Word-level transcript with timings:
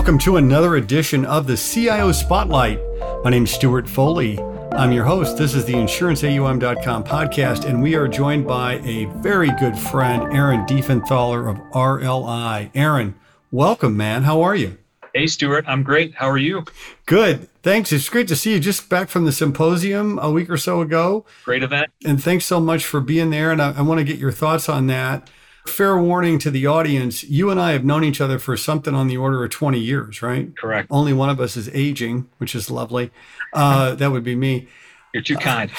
Welcome 0.00 0.18
to 0.20 0.38
another 0.38 0.76
edition 0.76 1.26
of 1.26 1.46
the 1.46 1.58
CIO 1.58 2.10
Spotlight. 2.10 2.80
My 3.22 3.28
name 3.28 3.44
is 3.44 3.50
Stuart 3.50 3.86
Foley. 3.86 4.38
I'm 4.72 4.92
your 4.92 5.04
host. 5.04 5.36
This 5.36 5.54
is 5.54 5.66
the 5.66 5.74
InsuranceAUM.com 5.74 7.04
podcast, 7.04 7.66
and 7.66 7.82
we 7.82 7.94
are 7.94 8.08
joined 8.08 8.46
by 8.46 8.78
a 8.78 9.04
very 9.16 9.50
good 9.58 9.76
friend, 9.76 10.34
Aaron 10.34 10.64
Diefenthaler 10.64 11.50
of 11.50 11.58
RLI. 11.72 12.70
Aaron, 12.74 13.14
welcome, 13.52 13.94
man. 13.94 14.22
How 14.22 14.40
are 14.40 14.56
you? 14.56 14.78
Hey, 15.14 15.26
Stuart. 15.26 15.66
I'm 15.68 15.82
great. 15.82 16.14
How 16.14 16.30
are 16.30 16.38
you? 16.38 16.64
Good. 17.04 17.50
Thanks. 17.62 17.92
It's 17.92 18.08
great 18.08 18.26
to 18.28 18.36
see 18.36 18.54
you 18.54 18.58
just 18.58 18.88
back 18.88 19.10
from 19.10 19.26
the 19.26 19.32
symposium 19.32 20.18
a 20.20 20.30
week 20.30 20.48
or 20.48 20.56
so 20.56 20.80
ago. 20.80 21.26
Great 21.44 21.62
event. 21.62 21.90
And 22.06 22.24
thanks 22.24 22.46
so 22.46 22.58
much 22.58 22.86
for 22.86 23.02
being 23.02 23.28
there. 23.28 23.52
And 23.52 23.60
I, 23.60 23.72
I 23.72 23.82
want 23.82 23.98
to 23.98 24.04
get 24.04 24.16
your 24.16 24.32
thoughts 24.32 24.66
on 24.66 24.86
that. 24.86 25.28
Fair 25.66 25.98
warning 25.98 26.38
to 26.38 26.50
the 26.50 26.66
audience 26.66 27.22
you 27.24 27.50
and 27.50 27.60
I 27.60 27.72
have 27.72 27.84
known 27.84 28.02
each 28.02 28.20
other 28.20 28.38
for 28.38 28.56
something 28.56 28.94
on 28.94 29.08
the 29.08 29.16
order 29.16 29.44
of 29.44 29.50
20 29.50 29.78
years, 29.78 30.22
right? 30.22 30.56
Correct. 30.56 30.88
Only 30.90 31.12
one 31.12 31.28
of 31.28 31.40
us 31.40 31.56
is 31.56 31.68
aging, 31.74 32.28
which 32.38 32.54
is 32.54 32.70
lovely. 32.70 33.10
Uh, 33.52 33.94
that 33.96 34.10
would 34.10 34.24
be 34.24 34.34
me. 34.34 34.68
You're 35.12 35.22
too 35.22 35.36
kind. 35.36 35.70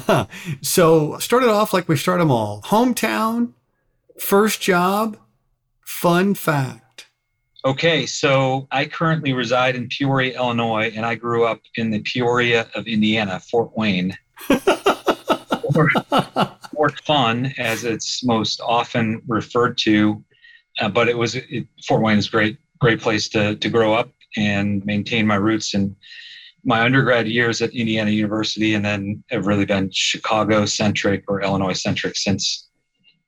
so, 0.60 1.18
started 1.18 1.48
off 1.48 1.72
like 1.72 1.88
we 1.88 1.96
start 1.96 2.20
them 2.20 2.30
all 2.30 2.60
hometown, 2.62 3.52
first 4.18 4.60
job, 4.60 5.16
fun 5.80 6.34
fact. 6.34 7.06
Okay, 7.64 8.04
so 8.04 8.68
I 8.70 8.84
currently 8.84 9.32
reside 9.32 9.74
in 9.74 9.88
Peoria, 9.88 10.36
Illinois, 10.36 10.92
and 10.94 11.06
I 11.06 11.14
grew 11.14 11.46
up 11.46 11.62
in 11.76 11.90
the 11.90 12.00
Peoria 12.00 12.68
of 12.74 12.86
Indiana, 12.86 13.40
Fort 13.40 13.74
Wayne. 13.74 14.14
Fort 16.74 17.00
Fun, 17.04 17.52
as 17.58 17.84
it's 17.84 18.24
most 18.24 18.60
often 18.60 19.22
referred 19.26 19.78
to, 19.78 20.22
uh, 20.80 20.88
but 20.88 21.08
it 21.08 21.16
was 21.16 21.36
it, 21.36 21.66
Fort 21.86 22.02
Wayne 22.02 22.18
is 22.18 22.28
a 22.28 22.30
great, 22.30 22.58
great 22.80 23.00
place 23.00 23.28
to 23.30 23.56
to 23.56 23.68
grow 23.68 23.94
up 23.94 24.10
and 24.36 24.84
maintain 24.84 25.26
my 25.26 25.36
roots 25.36 25.74
and 25.74 25.94
my 26.64 26.80
undergrad 26.80 27.28
years 27.28 27.60
at 27.62 27.70
Indiana 27.70 28.10
University, 28.10 28.74
and 28.74 28.84
then 28.84 29.22
have 29.30 29.46
really 29.46 29.66
been 29.66 29.90
Chicago 29.92 30.64
centric 30.64 31.24
or 31.28 31.42
Illinois 31.42 31.74
centric 31.74 32.16
since 32.16 32.68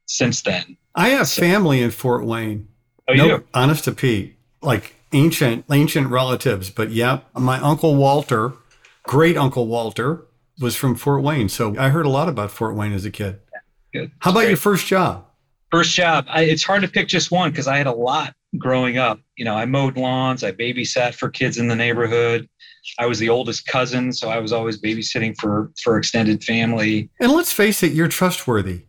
since 0.06 0.42
then. 0.42 0.76
I 0.94 1.10
have 1.10 1.28
so, 1.28 1.40
family 1.42 1.82
in 1.82 1.90
Fort 1.90 2.24
Wayne. 2.24 2.68
Oh, 3.08 3.12
you 3.12 3.28
nope, 3.28 3.46
Honest 3.54 3.84
to 3.84 3.92
Pete, 3.92 4.36
like 4.62 4.94
ancient 5.12 5.64
ancient 5.70 6.08
relatives. 6.08 6.70
But 6.70 6.90
yeah, 6.90 7.20
my 7.34 7.60
uncle 7.60 7.94
Walter, 7.94 8.54
great 9.04 9.36
uncle 9.36 9.66
Walter, 9.66 10.25
was 10.60 10.76
from 10.76 10.94
Fort 10.94 11.22
Wayne. 11.22 11.48
So 11.48 11.76
I 11.78 11.88
heard 11.90 12.06
a 12.06 12.10
lot 12.10 12.28
about 12.28 12.50
Fort 12.50 12.74
Wayne 12.74 12.92
as 12.92 13.04
a 13.04 13.10
kid. 13.10 13.40
Good. 13.92 14.10
How 14.20 14.30
about 14.30 14.40
great. 14.40 14.48
your 14.48 14.56
first 14.56 14.86
job? 14.86 15.26
First 15.70 15.94
job, 15.94 16.26
I, 16.28 16.42
it's 16.42 16.64
hard 16.64 16.82
to 16.82 16.88
pick 16.88 17.08
just 17.08 17.30
one 17.30 17.50
because 17.50 17.66
I 17.66 17.76
had 17.76 17.86
a 17.86 17.92
lot 17.92 18.34
growing 18.56 18.98
up. 18.98 19.20
You 19.36 19.44
know, 19.44 19.54
I 19.54 19.64
mowed 19.66 19.96
lawns, 19.96 20.44
I 20.44 20.52
babysat 20.52 21.14
for 21.14 21.28
kids 21.28 21.58
in 21.58 21.68
the 21.68 21.76
neighborhood. 21.76 22.48
I 22.98 23.06
was 23.06 23.18
the 23.18 23.28
oldest 23.28 23.66
cousin, 23.66 24.12
so 24.12 24.28
I 24.28 24.38
was 24.38 24.52
always 24.52 24.80
babysitting 24.80 25.36
for 25.38 25.72
for 25.82 25.98
extended 25.98 26.44
family. 26.44 27.10
And 27.20 27.32
let's 27.32 27.52
face 27.52 27.82
it, 27.82 27.92
you're 27.92 28.08
trustworthy. 28.08 28.84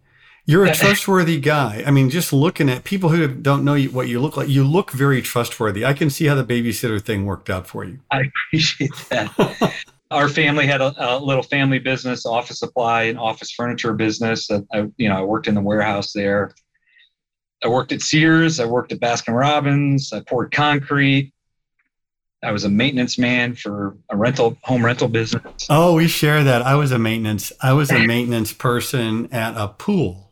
You're 0.46 0.66
a 0.66 0.74
trustworthy 0.74 1.40
guy. 1.40 1.84
I 1.86 1.92
mean, 1.92 2.10
just 2.10 2.32
looking 2.32 2.70
at 2.70 2.84
people 2.84 3.10
who 3.10 3.28
don't 3.28 3.66
know 3.66 3.78
what 3.86 4.08
you 4.08 4.20
look 4.20 4.38
like, 4.38 4.48
you 4.48 4.64
look 4.64 4.92
very 4.92 5.22
trustworthy. 5.22 5.84
I 5.84 5.94
can 5.94 6.10
see 6.10 6.26
how 6.26 6.36
the 6.36 6.46
babysitter 6.46 7.02
thing 7.02 7.26
worked 7.26 7.50
out 7.50 7.68
for 7.68 7.84
you. 7.84 8.00
I 8.12 8.32
appreciate 8.50 8.92
that. 9.10 9.74
our 10.12 10.30
family 10.30 10.66
had 10.68 10.82
a, 10.82 10.94
a, 10.98 11.20
little 11.20 11.44
family 11.44 11.80
business, 11.80 12.26
office 12.26 12.60
supply 12.60 13.04
and 13.04 13.20
office 13.20 13.52
furniture 13.52 13.94
business. 13.94 14.50
I, 14.50 14.88
you 14.98 15.10
know, 15.10 15.18
I 15.18 15.22
worked 15.22 15.48
in 15.48 15.56
the 15.56 15.62
warehouse 15.62 16.14
there. 16.14 16.54
I 17.64 17.68
worked 17.68 17.92
at 17.92 18.02
Sears. 18.02 18.60
I 18.60 18.66
worked 18.66 18.92
at 18.92 19.00
Baskin 19.00 19.38
Robbins. 19.38 20.14
I 20.14 20.22
poured 20.22 20.52
concrete. 20.52 21.34
I 22.44 22.52
was 22.52 22.64
a 22.64 22.70
maintenance 22.70 23.18
man 23.18 23.56
for 23.56 23.98
a 24.10 24.16
rental 24.16 24.58
home 24.64 24.86
rental 24.86 25.08
business. 25.08 25.66
Oh, 25.70 25.96
we 25.96 26.08
share 26.08 26.44
that. 26.44 26.62
I 26.62 26.76
was 26.76 26.92
a 26.92 27.00
maintenance. 27.00 27.52
I 27.62 27.74
was 27.74 27.92
a 27.92 28.06
maintenance 28.06 28.54
person 28.54 29.28
at 29.34 29.58
a 29.58 29.70
pool. 29.70 30.32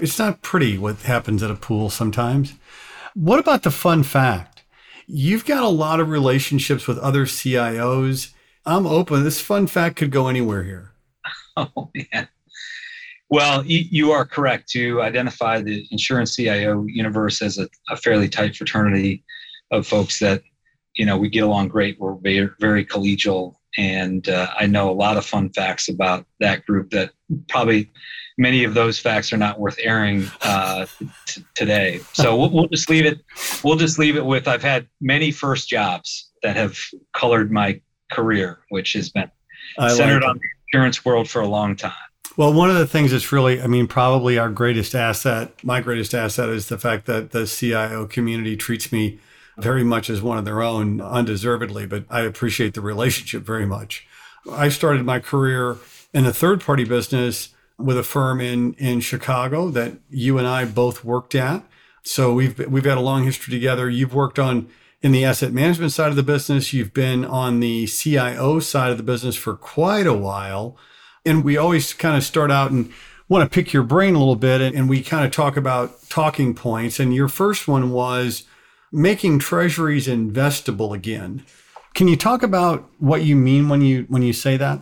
It's 0.00 0.18
not 0.18 0.42
pretty 0.42 0.76
what 0.76 1.02
happens 1.02 1.42
at 1.42 1.50
a 1.50 1.54
pool 1.54 1.88
sometimes. 1.88 2.54
What 3.14 3.38
about 3.38 3.62
the 3.62 3.70
fun 3.70 4.02
fact? 4.02 4.64
You've 5.06 5.44
got 5.44 5.62
a 5.62 5.68
lot 5.68 6.00
of 6.00 6.08
relationships 6.08 6.88
with 6.88 6.98
other 6.98 7.26
CIOs 7.26 8.32
I'm 8.66 8.86
open. 8.86 9.24
This 9.24 9.40
fun 9.40 9.66
fact 9.66 9.96
could 9.96 10.10
go 10.10 10.28
anywhere 10.28 10.62
here. 10.62 10.92
Oh 11.56 11.90
man. 11.94 12.28
Well, 13.28 13.64
you 13.66 14.12
are 14.12 14.24
correct 14.24 14.68
to 14.70 15.02
identify 15.02 15.60
the 15.60 15.86
insurance 15.90 16.34
CIO 16.34 16.84
universe 16.86 17.42
as 17.42 17.58
a, 17.58 17.68
a 17.90 17.96
fairly 17.96 18.28
tight 18.28 18.56
fraternity 18.56 19.24
of 19.70 19.86
folks 19.86 20.20
that, 20.20 20.42
you 20.96 21.04
know, 21.04 21.18
we 21.18 21.28
get 21.28 21.44
along 21.44 21.68
great. 21.68 21.98
We're 22.00 22.14
very, 22.14 22.50
very 22.58 22.86
collegial. 22.86 23.54
And 23.76 24.28
uh, 24.28 24.48
I 24.58 24.66
know 24.66 24.90
a 24.90 24.92
lot 24.92 25.16
of 25.16 25.26
fun 25.26 25.50
facts 25.50 25.88
about 25.88 26.24
that 26.38 26.64
group 26.66 26.90
that 26.90 27.10
probably 27.48 27.90
many 28.38 28.64
of 28.64 28.74
those 28.74 28.98
facts 28.98 29.32
are 29.32 29.36
not 29.36 29.60
worth 29.60 29.78
airing 29.80 30.28
uh, 30.42 30.86
t- 31.26 31.44
today. 31.54 32.00
So 32.12 32.36
we'll, 32.38 32.50
we'll 32.50 32.68
just 32.68 32.88
leave 32.88 33.06
it. 33.06 33.20
We'll 33.62 33.76
just 33.76 33.98
leave 33.98 34.16
it 34.16 34.24
with 34.24 34.48
I've 34.48 34.62
had 34.62 34.88
many 35.00 35.30
first 35.30 35.68
jobs 35.68 36.30
that 36.42 36.56
have 36.56 36.76
colored 37.12 37.52
my 37.52 37.80
career, 38.10 38.58
which 38.68 38.92
has 38.94 39.10
been 39.10 39.30
I 39.78 39.88
centered 39.88 40.22
like 40.22 40.30
on 40.30 40.38
the 40.38 40.48
insurance 40.72 41.04
world 41.04 41.28
for 41.28 41.40
a 41.40 41.48
long 41.48 41.76
time. 41.76 41.92
Well, 42.36 42.52
one 42.52 42.70
of 42.70 42.76
the 42.76 42.86
things 42.86 43.10
that's 43.10 43.32
really, 43.32 43.60
I 43.60 43.66
mean, 43.66 43.86
probably 43.86 44.38
our 44.38 44.48
greatest 44.48 44.94
asset, 44.94 45.52
my 45.64 45.80
greatest 45.80 46.14
asset 46.14 46.48
is 46.48 46.68
the 46.68 46.78
fact 46.78 47.06
that 47.06 47.32
the 47.32 47.46
CIO 47.46 48.06
community 48.06 48.56
treats 48.56 48.92
me 48.92 49.18
very 49.58 49.84
much 49.84 50.08
as 50.08 50.22
one 50.22 50.38
of 50.38 50.44
their 50.44 50.62
own, 50.62 51.00
undeservedly, 51.00 51.86
but 51.86 52.04
I 52.08 52.22
appreciate 52.22 52.74
the 52.74 52.80
relationship 52.80 53.42
very 53.42 53.66
much. 53.66 54.06
I 54.50 54.68
started 54.68 55.04
my 55.04 55.18
career 55.18 55.76
in 56.14 56.24
a 56.24 56.32
third 56.32 56.62
party 56.62 56.84
business 56.84 57.50
with 57.78 57.98
a 57.98 58.02
firm 58.02 58.40
in, 58.40 58.74
in 58.74 59.00
Chicago 59.00 59.68
that 59.70 59.94
you 60.08 60.38
and 60.38 60.46
I 60.46 60.64
both 60.64 61.04
worked 61.04 61.34
at. 61.34 61.62
So 62.02 62.32
we've, 62.32 62.58
we've 62.68 62.84
had 62.84 62.96
a 62.96 63.02
long 63.02 63.24
history 63.24 63.52
together. 63.52 63.90
You've 63.90 64.14
worked 64.14 64.38
on 64.38 64.68
in 65.02 65.12
the 65.12 65.24
asset 65.24 65.52
management 65.52 65.92
side 65.92 66.10
of 66.10 66.16
the 66.16 66.22
business. 66.22 66.72
You've 66.72 66.92
been 66.92 67.24
on 67.24 67.60
the 67.60 67.86
CIO 67.86 68.60
side 68.60 68.90
of 68.90 68.96
the 68.96 69.02
business 69.02 69.36
for 69.36 69.54
quite 69.54 70.06
a 70.06 70.14
while. 70.14 70.76
And 71.24 71.44
we 71.44 71.56
always 71.56 71.92
kind 71.92 72.16
of 72.16 72.24
start 72.24 72.50
out 72.50 72.70
and 72.70 72.92
want 73.28 73.50
to 73.50 73.54
pick 73.54 73.72
your 73.72 73.82
brain 73.82 74.14
a 74.14 74.18
little 74.18 74.36
bit. 74.36 74.60
And 74.60 74.88
we 74.88 75.02
kind 75.02 75.24
of 75.24 75.32
talk 75.32 75.56
about 75.56 76.08
talking 76.08 76.54
points. 76.54 77.00
And 77.00 77.14
your 77.14 77.28
first 77.28 77.68
one 77.68 77.90
was 77.90 78.44
making 78.92 79.38
treasuries 79.38 80.06
investable 80.06 80.94
again. 80.94 81.44
Can 81.94 82.08
you 82.08 82.16
talk 82.16 82.42
about 82.42 82.88
what 82.98 83.22
you 83.24 83.36
mean 83.36 83.68
when 83.68 83.82
you 83.82 84.06
when 84.08 84.22
you 84.22 84.32
say 84.32 84.56
that? 84.56 84.80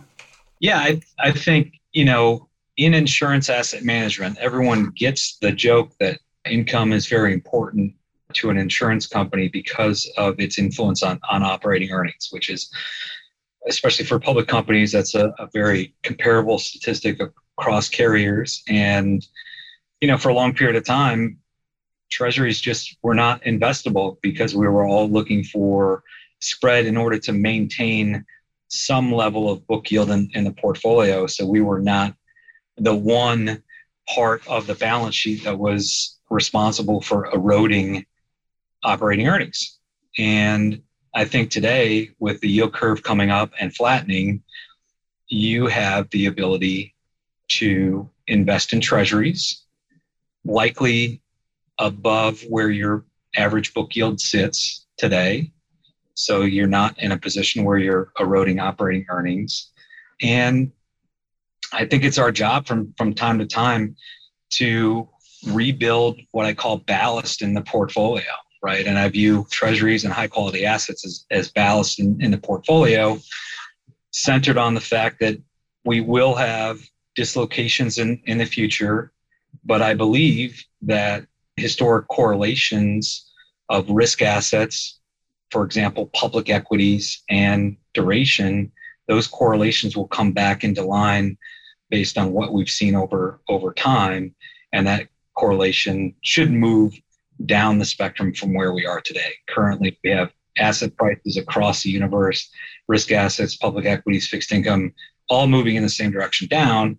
Yeah, 0.59 0.79
I, 0.79 1.01
I 1.17 1.31
think, 1.31 1.79
you 1.93 2.05
know, 2.05 2.49
in 2.77 2.93
insurance 2.93 3.49
asset 3.49 3.83
management, 3.83 4.37
everyone 4.39 4.91
gets 4.95 5.37
the 5.37 5.51
joke 5.51 5.91
that 5.99 6.19
income 6.45 6.91
is 6.91 7.07
very 7.07 7.33
important 7.33 7.93
to 8.33 8.49
an 8.49 8.57
insurance 8.57 9.07
company 9.07 9.47
because 9.47 10.11
of 10.17 10.39
its 10.39 10.59
influence 10.59 11.03
on, 11.03 11.19
on 11.29 11.43
operating 11.43 11.91
earnings, 11.91 12.29
which 12.31 12.49
is, 12.49 12.71
especially 13.67 14.05
for 14.05 14.19
public 14.19 14.47
companies, 14.47 14.91
that's 14.91 15.15
a, 15.15 15.33
a 15.39 15.49
very 15.53 15.95
comparable 16.03 16.59
statistic 16.59 17.19
across 17.57 17.89
carriers. 17.89 18.63
And, 18.67 19.25
you 19.99 20.07
know, 20.07 20.17
for 20.17 20.29
a 20.29 20.33
long 20.33 20.53
period 20.53 20.75
of 20.75 20.85
time, 20.85 21.39
treasuries 22.09 22.61
just 22.61 22.97
were 23.01 23.15
not 23.15 23.43
investable 23.43 24.17
because 24.21 24.55
we 24.55 24.67
were 24.67 24.85
all 24.85 25.09
looking 25.09 25.43
for 25.43 26.03
spread 26.39 26.85
in 26.85 26.97
order 26.97 27.19
to 27.19 27.33
maintain 27.33 28.25
some 28.69 29.11
level 29.11 29.49
of 29.49 29.65
book 29.65 29.89
yield 29.89 30.11
in, 30.11 30.29
in 30.33 30.43
the 30.43 30.53
portfolio. 30.53 31.25
So 31.27 31.45
we 31.45 31.61
were 31.61 31.81
not 31.81 32.15
the 32.77 32.95
one 32.95 33.63
part 34.07 34.47
of 34.47 34.67
the 34.67 34.75
balance 34.75 35.15
sheet 35.15 35.43
that 35.43 35.57
was 35.57 36.17
responsible 36.29 37.01
for 37.01 37.31
eroding 37.33 38.05
operating 38.83 39.27
earnings. 39.27 39.79
And 40.17 40.81
I 41.13 41.25
think 41.25 41.49
today, 41.49 42.11
with 42.19 42.39
the 42.41 42.49
yield 42.49 42.73
curve 42.73 43.03
coming 43.03 43.29
up 43.29 43.51
and 43.59 43.75
flattening, 43.75 44.43
you 45.27 45.67
have 45.67 46.09
the 46.11 46.27
ability 46.27 46.95
to 47.49 48.09
invest 48.27 48.73
in 48.73 48.81
treasuries, 48.81 49.63
likely 50.45 51.21
above 51.79 52.41
where 52.47 52.69
your 52.69 53.05
average 53.35 53.73
book 53.73 53.95
yield 53.95 54.19
sits 54.19 54.85
today. 54.97 55.51
So 56.13 56.41
you're 56.41 56.67
not 56.67 56.99
in 56.99 57.11
a 57.11 57.17
position 57.17 57.63
where 57.63 57.77
you're 57.77 58.11
eroding 58.19 58.59
operating 58.59 59.05
earnings. 59.09 59.71
And 60.21 60.71
I 61.71 61.85
think 61.85 62.03
it's 62.03 62.17
our 62.17 62.31
job 62.31 62.67
from, 62.67 62.93
from 62.97 63.13
time 63.13 63.39
to 63.39 63.45
time 63.45 63.95
to 64.51 65.07
rebuild 65.47 66.19
what 66.31 66.45
I 66.45 66.53
call 66.53 66.77
ballast 66.77 67.41
in 67.41 67.53
the 67.53 67.61
portfolio 67.61 68.23
right? 68.61 68.85
And 68.85 68.97
I 68.97 69.07
view 69.09 69.47
treasuries 69.49 70.03
and 70.03 70.13
high 70.13 70.27
quality 70.27 70.65
assets 70.65 71.05
as, 71.05 71.25
as 71.31 71.51
ballast 71.51 71.99
in, 71.99 72.21
in 72.21 72.31
the 72.31 72.37
portfolio, 72.37 73.19
centered 74.11 74.57
on 74.57 74.73
the 74.73 74.81
fact 74.81 75.19
that 75.19 75.37
we 75.85 76.01
will 76.01 76.35
have 76.35 76.79
dislocations 77.15 77.97
in, 77.97 78.21
in 78.25 78.37
the 78.37 78.45
future. 78.45 79.11
But 79.63 79.81
I 79.81 79.93
believe 79.93 80.63
that 80.83 81.25
historic 81.55 82.07
correlations 82.07 83.31
of 83.69 83.89
risk 83.89 84.21
assets 84.21 84.99
for 85.51 85.63
example, 85.63 86.07
public 86.13 86.49
equities 86.49 87.23
and 87.29 87.75
duration, 87.93 88.71
those 89.07 89.27
correlations 89.27 89.97
will 89.97 90.07
come 90.07 90.31
back 90.31 90.63
into 90.63 90.83
line 90.83 91.37
based 91.89 92.17
on 92.17 92.31
what 92.31 92.53
we've 92.53 92.69
seen 92.69 92.95
over 92.95 93.41
over 93.49 93.73
time, 93.73 94.35
and 94.73 94.85
that 94.85 95.07
correlation 95.33 96.13
should 96.21 96.51
move 96.51 96.93
down 97.45 97.79
the 97.79 97.85
spectrum 97.85 98.33
from 98.33 98.53
where 98.53 98.73
we 98.73 98.85
are 98.85 99.01
today. 99.01 99.33
Currently, 99.47 99.97
we 100.03 100.09
have 100.11 100.31
asset 100.57 100.95
prices 100.97 101.37
across 101.37 101.83
the 101.83 101.89
universe, 101.89 102.49
risk 102.87 103.11
assets, 103.11 103.55
public 103.55 103.85
equities, 103.85 104.27
fixed 104.27 104.51
income, 104.51 104.93
all 105.29 105.47
moving 105.47 105.75
in 105.75 105.83
the 105.83 105.89
same 105.89 106.11
direction 106.11 106.47
down. 106.47 106.97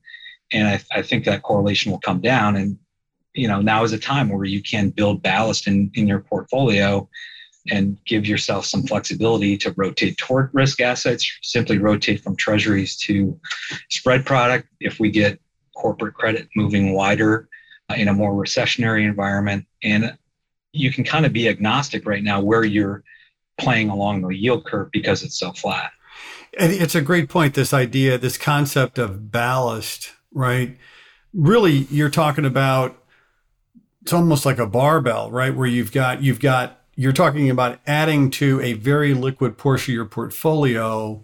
And 0.52 0.68
I, 0.68 0.80
I 0.92 1.02
think 1.02 1.24
that 1.24 1.42
correlation 1.42 1.90
will 1.90 2.00
come 2.00 2.20
down. 2.20 2.56
And 2.56 2.78
you 3.34 3.48
know, 3.48 3.60
now 3.60 3.84
is 3.84 3.92
a 3.92 3.98
time 3.98 4.28
where 4.28 4.44
you 4.44 4.62
can 4.62 4.90
build 4.90 5.22
ballast 5.22 5.66
in, 5.66 5.90
in 5.94 6.06
your 6.06 6.20
portfolio 6.20 7.08
and 7.70 7.98
give 8.06 8.26
yourself 8.26 8.64
some 8.64 8.82
flexibility 8.84 9.56
to 9.58 9.72
rotate 9.76 10.16
toward 10.16 10.50
risk 10.52 10.80
assets, 10.80 11.30
simply 11.42 11.78
rotate 11.78 12.22
from 12.22 12.34
treasuries 12.34 12.96
to 12.96 13.38
spread 13.90 14.24
product. 14.24 14.68
If 14.80 14.98
we 14.98 15.10
get 15.10 15.38
corporate 15.76 16.14
credit 16.14 16.48
moving 16.56 16.94
wider 16.94 17.48
uh, 17.90 17.94
in 17.94 18.08
a 18.08 18.14
more 18.14 18.32
recessionary 18.32 19.04
environment, 19.04 19.66
and 19.82 20.16
you 20.72 20.92
can 20.92 21.04
kind 21.04 21.26
of 21.26 21.32
be 21.32 21.48
agnostic 21.48 22.06
right 22.06 22.22
now 22.22 22.40
where 22.40 22.64
you're 22.64 23.02
playing 23.58 23.90
along 23.90 24.22
the 24.22 24.28
yield 24.28 24.64
curve 24.64 24.90
because 24.92 25.22
it's 25.22 25.38
so 25.38 25.52
flat. 25.52 25.92
It's 26.52 26.94
a 26.94 27.00
great 27.00 27.28
point. 27.28 27.54
This 27.54 27.72
idea, 27.72 28.18
this 28.18 28.36
concept 28.36 28.98
of 28.98 29.30
ballast, 29.30 30.12
right? 30.32 30.76
Really, 31.32 31.86
you're 31.90 32.10
talking 32.10 32.44
about 32.44 32.96
it's 34.02 34.12
almost 34.12 34.46
like 34.46 34.58
a 34.58 34.66
barbell, 34.66 35.30
right? 35.30 35.54
Where 35.54 35.66
you've 35.66 35.92
got 35.92 36.22
you've 36.22 36.40
got 36.40 36.80
you're 36.96 37.12
talking 37.12 37.48
about 37.50 37.78
adding 37.86 38.30
to 38.30 38.60
a 38.60 38.72
very 38.74 39.14
liquid 39.14 39.56
portion 39.56 39.92
of 39.92 39.94
your 39.94 40.04
portfolio 40.06 41.22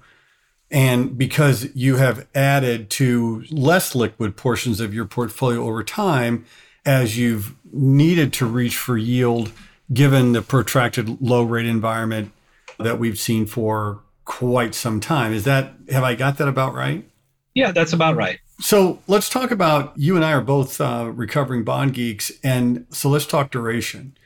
and 0.70 1.16
because 1.16 1.68
you 1.74 1.96
have 1.96 2.26
added 2.34 2.90
to 2.90 3.44
less 3.50 3.94
liquid 3.94 4.36
portions 4.36 4.80
of 4.80 4.92
your 4.92 5.04
portfolio 5.04 5.62
over 5.62 5.84
time 5.84 6.44
as 6.86 7.18
you've 7.18 7.54
needed 7.72 8.32
to 8.32 8.46
reach 8.46 8.76
for 8.76 8.96
yield 8.96 9.52
given 9.92 10.32
the 10.32 10.42
protracted 10.42 11.20
low 11.20 11.42
rate 11.42 11.66
environment 11.66 12.32
that 12.78 12.98
we've 12.98 13.18
seen 13.18 13.44
for 13.44 14.00
quite 14.24 14.74
some 14.74 15.00
time 15.00 15.32
is 15.32 15.44
that 15.44 15.74
have 15.90 16.02
i 16.02 16.14
got 16.14 16.38
that 16.38 16.48
about 16.48 16.74
right 16.74 17.08
yeah 17.54 17.70
that's 17.70 17.92
about 17.92 18.16
right 18.16 18.40
so 18.60 19.00
let's 19.06 19.28
talk 19.28 19.50
about 19.50 19.92
you 19.96 20.16
and 20.16 20.24
I 20.24 20.32
are 20.32 20.40
both 20.40 20.80
uh, 20.80 21.10
recovering 21.14 21.62
bond 21.62 21.94
geeks, 21.94 22.32
and 22.42 22.86
so 22.90 23.08
let's 23.08 23.26
talk 23.26 23.50
duration. 23.50 24.16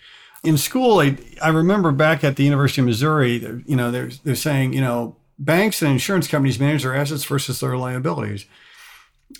In 0.44 0.56
school, 0.56 1.00
I, 1.00 1.16
I 1.42 1.48
remember 1.48 1.90
back 1.92 2.22
at 2.22 2.36
the 2.36 2.44
University 2.44 2.80
of 2.80 2.86
Missouri, 2.86 3.62
you 3.66 3.76
know, 3.76 3.90
they're, 3.90 4.10
they're 4.24 4.34
saying, 4.34 4.72
you 4.72 4.80
know, 4.80 5.16
banks 5.38 5.82
and 5.82 5.90
insurance 5.90 6.28
companies 6.28 6.60
manage 6.60 6.82
their 6.82 6.94
assets 6.94 7.24
versus 7.24 7.60
their 7.60 7.76
liabilities. 7.76 8.46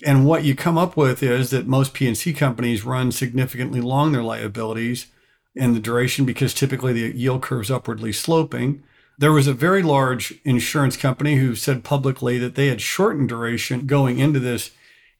And 0.05 0.25
what 0.25 0.43
you 0.43 0.55
come 0.55 0.77
up 0.77 0.97
with 0.97 1.21
is 1.21 1.49
that 1.51 1.67
most 1.67 1.93
P&C 1.93 2.33
companies 2.33 2.85
run 2.85 3.11
significantly 3.11 3.81
long 3.81 4.11
their 4.11 4.23
liabilities 4.23 5.07
and 5.55 5.75
the 5.75 5.79
duration 5.79 6.25
because 6.25 6.53
typically 6.53 6.93
the 6.93 7.15
yield 7.15 7.41
curve 7.41 7.63
is 7.63 7.71
upwardly 7.71 8.13
sloping. 8.13 8.83
There 9.17 9.31
was 9.31 9.47
a 9.47 9.53
very 9.53 9.83
large 9.83 10.33
insurance 10.43 10.97
company 10.97 11.35
who 11.35 11.55
said 11.55 11.83
publicly 11.83 12.37
that 12.39 12.55
they 12.55 12.67
had 12.67 12.81
shortened 12.81 13.29
duration 13.29 13.85
going 13.85 14.17
into 14.17 14.39
this 14.39 14.71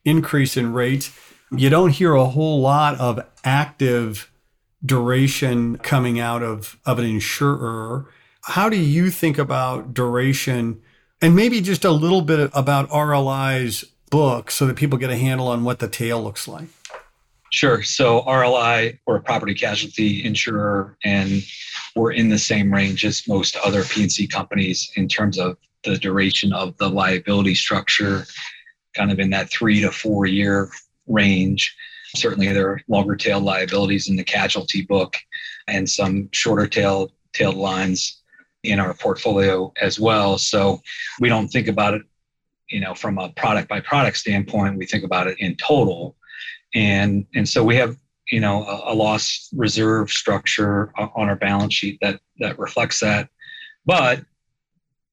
increase 0.05 0.57
in 0.57 0.73
rates. 0.73 1.15
You 1.51 1.69
don't 1.69 1.91
hear 1.91 2.15
a 2.15 2.25
whole 2.25 2.61
lot 2.61 2.99
of 2.99 3.19
active 3.43 4.31
duration 4.83 5.77
coming 5.77 6.19
out 6.19 6.41
of, 6.41 6.79
of 6.85 6.97
an 6.97 7.05
insurer. 7.05 8.09
How 8.45 8.69
do 8.69 8.77
you 8.77 9.11
think 9.11 9.37
about 9.37 9.93
duration 9.93 10.81
and 11.21 11.35
maybe 11.35 11.61
just 11.61 11.85
a 11.85 11.91
little 11.91 12.23
bit 12.23 12.49
about 12.53 12.89
RLI's 12.89 13.85
book 14.11 14.51
so 14.51 14.67
that 14.67 14.75
people 14.75 14.99
get 14.99 15.09
a 15.09 15.17
handle 15.17 15.47
on 15.47 15.63
what 15.63 15.79
the 15.79 15.87
tail 15.87 16.23
looks 16.23 16.47
like? 16.47 16.67
Sure. 17.51 17.81
So 17.81 18.21
RLI, 18.21 18.99
we're 19.05 19.17
a 19.17 19.21
property 19.21 19.53
casualty 19.55 20.23
insurer, 20.23 20.95
and 21.03 21.41
we're 21.95 22.11
in 22.11 22.29
the 22.29 22.39
same 22.39 22.71
range 22.71 23.03
as 23.03 23.27
most 23.27 23.57
other 23.65 23.83
P&C 23.83 24.27
companies 24.27 24.91
in 24.95 25.07
terms 25.07 25.39
of 25.39 25.57
the 25.83 25.97
duration 25.97 26.53
of 26.53 26.77
the 26.77 26.87
liability 26.87 27.55
structure 27.55 28.25
kind 28.95 29.11
of 29.11 29.19
in 29.19 29.29
that 29.31 29.49
three 29.49 29.81
to 29.81 29.91
four 29.91 30.25
year 30.25 30.69
range. 31.07 31.75
Certainly, 32.15 32.53
there 32.53 32.69
are 32.69 32.81
longer 32.87 33.15
tail 33.15 33.39
liabilities 33.39 34.09
in 34.09 34.15
the 34.15 34.23
casualty 34.23 34.83
book 34.83 35.17
and 35.67 35.89
some 35.89 36.29
shorter 36.31 36.67
tail 36.67 37.11
tailed 37.33 37.55
lines 37.55 38.21
in 38.63 38.79
our 38.79 38.93
portfolio 38.93 39.71
as 39.81 39.99
well. 39.99 40.37
So 40.37 40.81
we 41.19 41.29
don't 41.29 41.47
think 41.47 41.67
about 41.67 41.93
it, 41.95 42.03
you 42.71 42.79
know, 42.79 42.93
from 42.93 43.17
a 43.17 43.29
product 43.29 43.67
by 43.67 43.81
product 43.81 44.17
standpoint. 44.17 44.77
We 44.77 44.85
think 44.85 45.03
about 45.03 45.27
it 45.27 45.37
in 45.39 45.55
total, 45.55 46.15
and 46.73 47.25
and 47.35 47.47
so 47.47 47.63
we 47.63 47.75
have 47.75 47.97
you 48.31 48.39
know 48.39 48.63
a, 48.63 48.93
a 48.93 48.95
loss 48.95 49.49
reserve 49.55 50.09
structure 50.09 50.91
on 50.97 51.29
our 51.29 51.35
balance 51.35 51.73
sheet 51.73 51.99
that 52.01 52.21
that 52.39 52.57
reflects 52.57 52.99
that. 53.01 53.29
But 53.85 54.21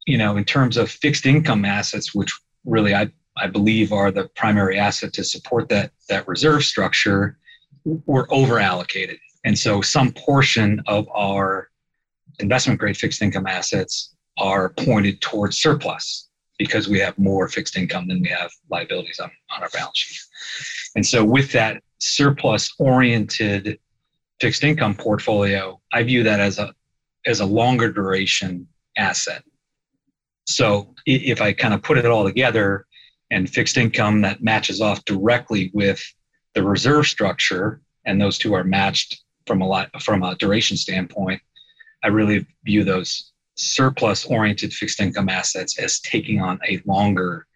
you 0.06 0.16
know, 0.16 0.37
in 0.37 0.44
terms 0.44 0.76
of 0.76 0.90
fixed 0.90 1.26
income 1.26 1.64
assets, 1.64 2.14
which 2.14 2.32
really 2.64 2.94
I 2.94 3.10
I 3.37 3.49
believe 3.49 3.93
are 3.93 4.10
the 4.10 4.28
primary 4.37 4.78
asset 4.78 5.12
to 5.14 5.25
support 5.25 5.69
that 5.69 5.90
that 6.08 6.28
reserve 6.28 6.64
structure, 6.64 7.38
we're 7.84 8.26
over 8.31 8.58
allocated. 8.58 9.19
And 9.44 9.58
so 9.58 9.81
some 9.81 10.12
portion 10.12 10.82
of 10.87 11.08
our 11.14 11.70
investment 12.40 12.78
grade 12.78 12.96
fixed 12.96 13.22
income 13.22 13.46
assets 13.46 14.14
are 14.37 14.70
pointed 14.70 15.20
towards 15.20 15.58
surplus 15.58 16.28
because 16.58 16.88
we 16.88 16.99
have 16.99 17.19
more 17.19 17.49
fixed 17.49 17.76
income 17.76 18.08
than 18.08 18.20
we 18.20 18.28
have 18.28 18.50
liabilities 18.70 19.20
on, 19.20 19.31
on 19.50 19.62
our 19.62 19.69
balance 19.70 19.99
sheet. 19.99 20.20
And 20.96 21.06
so 21.06 21.25
with 21.25 21.52
that 21.52 21.82
surplus 21.99 22.72
oriented 22.78 23.78
fixed 24.40 24.64
income 24.64 24.94
portfolio, 24.94 25.81
I 25.93 26.02
view 26.02 26.22
that 26.25 26.40
as 26.40 26.58
a 26.58 26.75
as 27.26 27.40
a 27.40 27.46
longer 27.46 27.93
duration 27.93 28.66
asset. 28.96 29.43
So 30.46 30.94
if 31.05 31.43
I 31.43 31.52
kind 31.52 31.75
of 31.75 31.82
put 31.82 31.99
it 31.99 32.06
all 32.06 32.25
together, 32.25 32.87
and 33.31 33.49
fixed 33.49 33.76
income 33.76 34.22
that 34.22 34.43
matches 34.43 34.81
off 34.81 35.05
directly 35.05 35.70
with 35.74 36.03
the 36.55 36.62
reserve 36.62 37.06
structure, 37.06 37.81
and 38.06 38.20
those 38.20 38.38
two 38.38 38.55
are 38.55 38.65
matched 38.65 39.22
from 39.46 39.60
a 39.60 39.67
lot 39.67 39.91
from 40.03 40.22
a 40.22 40.34
duration 40.36 40.77
standpoint. 40.77 41.41
I 42.03 42.08
really 42.08 42.46
view 42.65 42.84
those 42.84 43.32
surplus 43.58 44.24
oriented 44.24 44.72
fixed 44.72 45.00
income 45.00 45.29
assets 45.29 45.79
as 45.79 46.00
taking 46.00 46.41
on 46.41 46.58
a 46.69 46.81
longer 46.86 47.46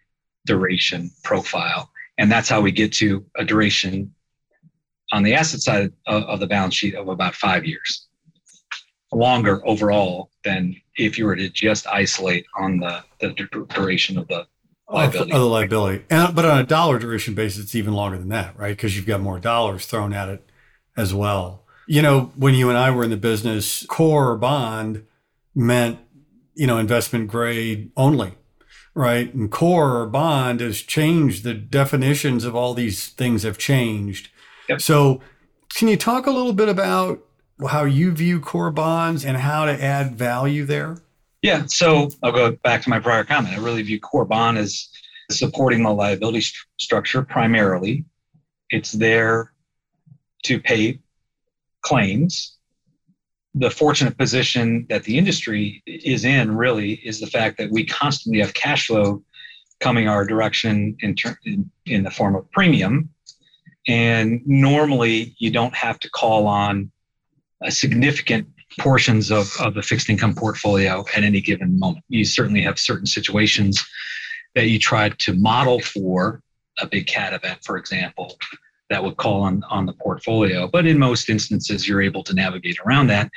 duration 0.45 1.09
profile. 1.23 1.89
And 2.17 2.31
that's 2.31 2.49
how 2.49 2.61
we 2.61 2.71
get 2.71 2.93
to 2.93 3.25
a 3.37 3.45
duration 3.45 4.13
on 5.11 5.23
the 5.23 5.33
asset 5.33 5.61
side 5.61 5.93
of, 6.05 6.23
of 6.23 6.39
the 6.39 6.47
balance 6.47 6.75
sheet 6.75 6.95
of 6.95 7.07
about 7.07 7.35
five 7.35 7.65
years. 7.65 8.07
Longer 9.11 9.65
overall 9.67 10.29
than 10.43 10.75
if 10.97 11.17
you 11.17 11.25
were 11.25 11.35
to 11.35 11.49
just 11.49 11.87
isolate 11.87 12.45
on 12.57 12.79
the, 12.79 13.03
the 13.21 13.29
duration 13.69 14.17
of 14.17 14.27
the 14.27 14.45
liability. 14.89 15.31
Of, 15.31 15.39
the 15.39 15.45
liability. 15.45 16.05
And, 16.09 16.35
but 16.35 16.45
on 16.45 16.59
a 16.59 16.65
dollar 16.65 16.99
duration 16.99 17.33
basis, 17.33 17.63
it's 17.63 17.75
even 17.75 17.93
longer 17.93 18.17
than 18.17 18.29
that, 18.29 18.57
right? 18.57 18.75
Because 18.75 18.95
you've 18.95 19.05
got 19.05 19.21
more 19.21 19.39
dollars 19.39 19.85
thrown 19.85 20.13
at 20.13 20.29
it 20.29 20.49
as 20.97 21.13
well. 21.13 21.63
You 21.87 22.01
know, 22.01 22.31
when 22.35 22.55
you 22.55 22.69
and 22.69 22.77
I 22.77 22.91
were 22.91 23.03
in 23.03 23.09
the 23.09 23.17
business, 23.17 23.85
core 23.87 24.35
bond 24.35 25.05
meant, 25.55 25.99
you 26.55 26.67
know, 26.67 26.77
investment 26.77 27.27
grade 27.27 27.91
only, 27.95 28.33
right? 28.93 29.33
And 29.33 29.51
core 29.51 29.97
or 29.97 30.07
bond 30.07 30.59
has 30.59 30.81
changed. 30.81 31.43
The 31.43 31.53
definitions 31.53 32.45
of 32.45 32.55
all 32.55 32.73
these 32.73 33.09
things 33.09 33.43
have 33.43 33.57
changed. 33.57 34.29
Yep. 34.69 34.81
So, 34.81 35.21
can 35.75 35.87
you 35.87 35.97
talk 35.97 36.27
a 36.27 36.31
little 36.31 36.53
bit 36.53 36.69
about 36.69 37.23
how 37.67 37.83
you 37.83 38.11
view 38.11 38.39
core 38.39 38.71
bonds 38.71 39.25
and 39.25 39.37
how 39.37 39.65
to 39.65 39.83
add 39.83 40.15
value 40.15 40.65
there? 40.65 41.01
Yeah, 41.41 41.65
so 41.65 42.09
I'll 42.21 42.31
go 42.31 42.51
back 42.63 42.81
to 42.83 42.89
my 42.89 42.99
prior 42.99 43.23
comment. 43.23 43.53
I 43.53 43.61
really 43.61 43.81
view 43.81 43.99
core 43.99 44.23
bond 44.23 44.57
as 44.57 44.87
supporting 45.29 45.83
the 45.83 45.89
liability 45.89 46.41
st- 46.41 46.65
structure 46.79 47.21
primarily. 47.21 48.05
It's 48.69 48.93
there 48.93 49.51
to 50.43 50.59
pay 50.59 50.99
claims. 51.81 52.57
The 53.55 53.69
fortunate 53.69 54.17
position 54.17 54.85
that 54.89 55.03
the 55.03 55.17
industry 55.17 55.83
is 55.85 56.25
in 56.25 56.55
really 56.55 56.93
is 56.93 57.19
the 57.19 57.27
fact 57.27 57.57
that 57.59 57.69
we 57.71 57.85
constantly 57.85 58.41
have 58.41 58.53
cash 58.53 58.87
flow 58.87 59.23
coming 59.79 60.07
our 60.07 60.25
direction 60.25 60.95
in, 61.01 61.15
ter- 61.15 61.37
in, 61.45 61.69
in 61.85 62.03
the 62.03 62.11
form 62.11 62.35
of 62.35 62.49
premium. 62.51 63.09
And 63.87 64.41
normally 64.45 65.35
you 65.37 65.51
don't 65.51 65.75
have 65.75 65.99
to 65.99 66.09
call 66.09 66.47
on 66.47 66.91
a 67.61 67.71
significant 67.71 68.47
portions 68.79 69.31
of, 69.31 69.53
of 69.59 69.73
the 69.75 69.81
fixed 69.81 70.09
income 70.09 70.33
portfolio 70.33 71.05
at 71.15 71.23
any 71.23 71.41
given 71.41 71.77
moment. 71.77 72.03
You 72.07 72.25
certainly 72.25 72.61
have 72.61 72.79
certain 72.79 73.05
situations 73.05 73.83
that 74.55 74.67
you 74.67 74.79
try 74.79 75.09
to 75.09 75.33
model 75.33 75.79
for 75.79 76.41
a 76.79 76.87
big 76.87 77.07
cat 77.07 77.33
event, 77.33 77.59
for 77.63 77.77
example, 77.77 78.37
that 78.93 79.03
would 79.03 79.17
call 79.17 79.41
on, 79.41 79.63
on 79.69 79.85
the 79.85 79.93
portfolio. 79.93 80.67
But 80.67 80.85
in 80.85 80.97
most 80.97 81.29
instances, 81.29 81.87
you're 81.87 82.01
able 82.01 82.23
to 82.23 82.33
navigate 82.33 82.77
around 82.85 83.07
that. 83.07 83.29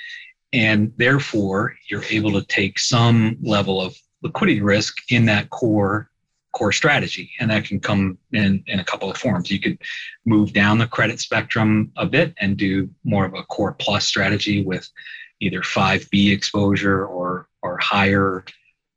And 0.52 0.92
therefore, 0.96 1.74
you're 1.88 2.04
able 2.10 2.32
to 2.32 2.46
take 2.46 2.78
some 2.78 3.36
level 3.42 3.80
of 3.80 3.96
liquidity 4.22 4.60
risk 4.60 4.96
in 5.10 5.24
that 5.26 5.50
core 5.50 6.10
core 6.52 6.72
strategy. 6.72 7.30
And 7.38 7.50
that 7.50 7.64
can 7.64 7.80
come 7.80 8.16
in, 8.32 8.64
in 8.66 8.80
a 8.80 8.84
couple 8.84 9.10
of 9.10 9.18
forms. 9.18 9.50
You 9.50 9.60
could 9.60 9.78
move 10.24 10.54
down 10.54 10.78
the 10.78 10.86
credit 10.86 11.20
spectrum 11.20 11.92
a 11.96 12.06
bit 12.06 12.34
and 12.40 12.56
do 12.56 12.88
more 13.04 13.26
of 13.26 13.34
a 13.34 13.42
core 13.42 13.74
plus 13.74 14.06
strategy 14.06 14.64
with 14.64 14.88
either 15.40 15.60
5B 15.60 16.32
exposure 16.32 17.04
or 17.04 17.48
or 17.62 17.76
higher 17.78 18.44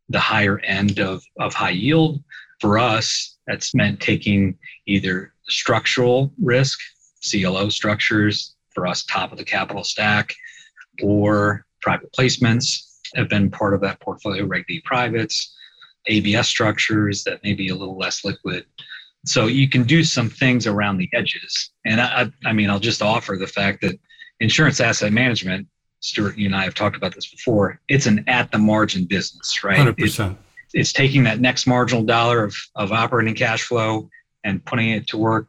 the 0.10 0.20
higher 0.20 0.60
end 0.60 1.00
of, 1.00 1.24
of 1.40 1.54
high 1.54 1.70
yield. 1.70 2.24
For 2.60 2.78
us, 2.78 3.38
that's 3.48 3.74
meant 3.74 4.02
taking 4.02 4.58
either 4.86 5.34
structural 5.50 6.32
risk, 6.42 6.80
CLO 7.30 7.70
structures, 7.70 8.56
for 8.74 8.88
us, 8.88 9.04
top 9.04 9.32
of 9.32 9.38
the 9.38 9.44
capital 9.44 9.84
stack, 9.84 10.34
or 11.02 11.66
private 11.82 12.12
placements 12.14 13.00
have 13.16 13.30
been 13.30 13.50
part 13.50 13.74
of 13.74 13.82
that 13.82 14.00
portfolio, 14.00 14.46
Reg 14.46 14.66
D 14.68 14.82
privates, 14.86 15.56
ABS 16.08 16.48
structures 16.48 17.24
that 17.24 17.44
may 17.44 17.54
be 17.54 17.70
a 17.70 17.76
little 17.76 17.98
less 17.98 18.24
liquid. 18.24 18.66
So 19.26 19.48
you 19.48 19.68
can 19.68 19.84
do 19.84 20.04
some 20.04 20.30
things 20.30 20.66
around 20.66 20.98
the 20.98 21.10
edges. 21.14 21.72
And 21.86 22.00
I, 22.00 22.32
I 22.46 22.54
mean, 22.54 22.70
I'll 22.70 22.80
just 22.80 23.02
offer 23.02 23.36
the 23.36 23.48
fact 23.48 23.82
that 23.82 24.00
insurance 24.40 24.80
asset 24.80 25.12
management, 25.12 25.68
Stuart, 26.00 26.38
you 26.38 26.46
and 26.46 26.56
I 26.56 26.64
have 26.64 26.74
talked 26.74 26.96
about 26.96 27.14
this 27.14 27.30
before, 27.30 27.82
it's 27.90 28.06
an 28.06 28.24
at 28.28 28.52
the 28.52 28.58
margin 28.58 29.06
business, 29.06 29.64
right? 29.64 29.80
100%. 29.80 30.32
It, 30.32 30.38
it's 30.74 30.94
taking 30.94 31.24
that 31.24 31.42
next 31.42 31.68
marginal 31.68 32.04
dollar 32.04 32.44
of, 32.44 32.56
of 32.76 32.92
operating 32.92 33.36
cash 33.36 33.64
flow 33.64 34.10
and 34.44 34.64
putting 34.66 34.90
it 34.90 35.08
to 35.08 35.18
work 35.18 35.48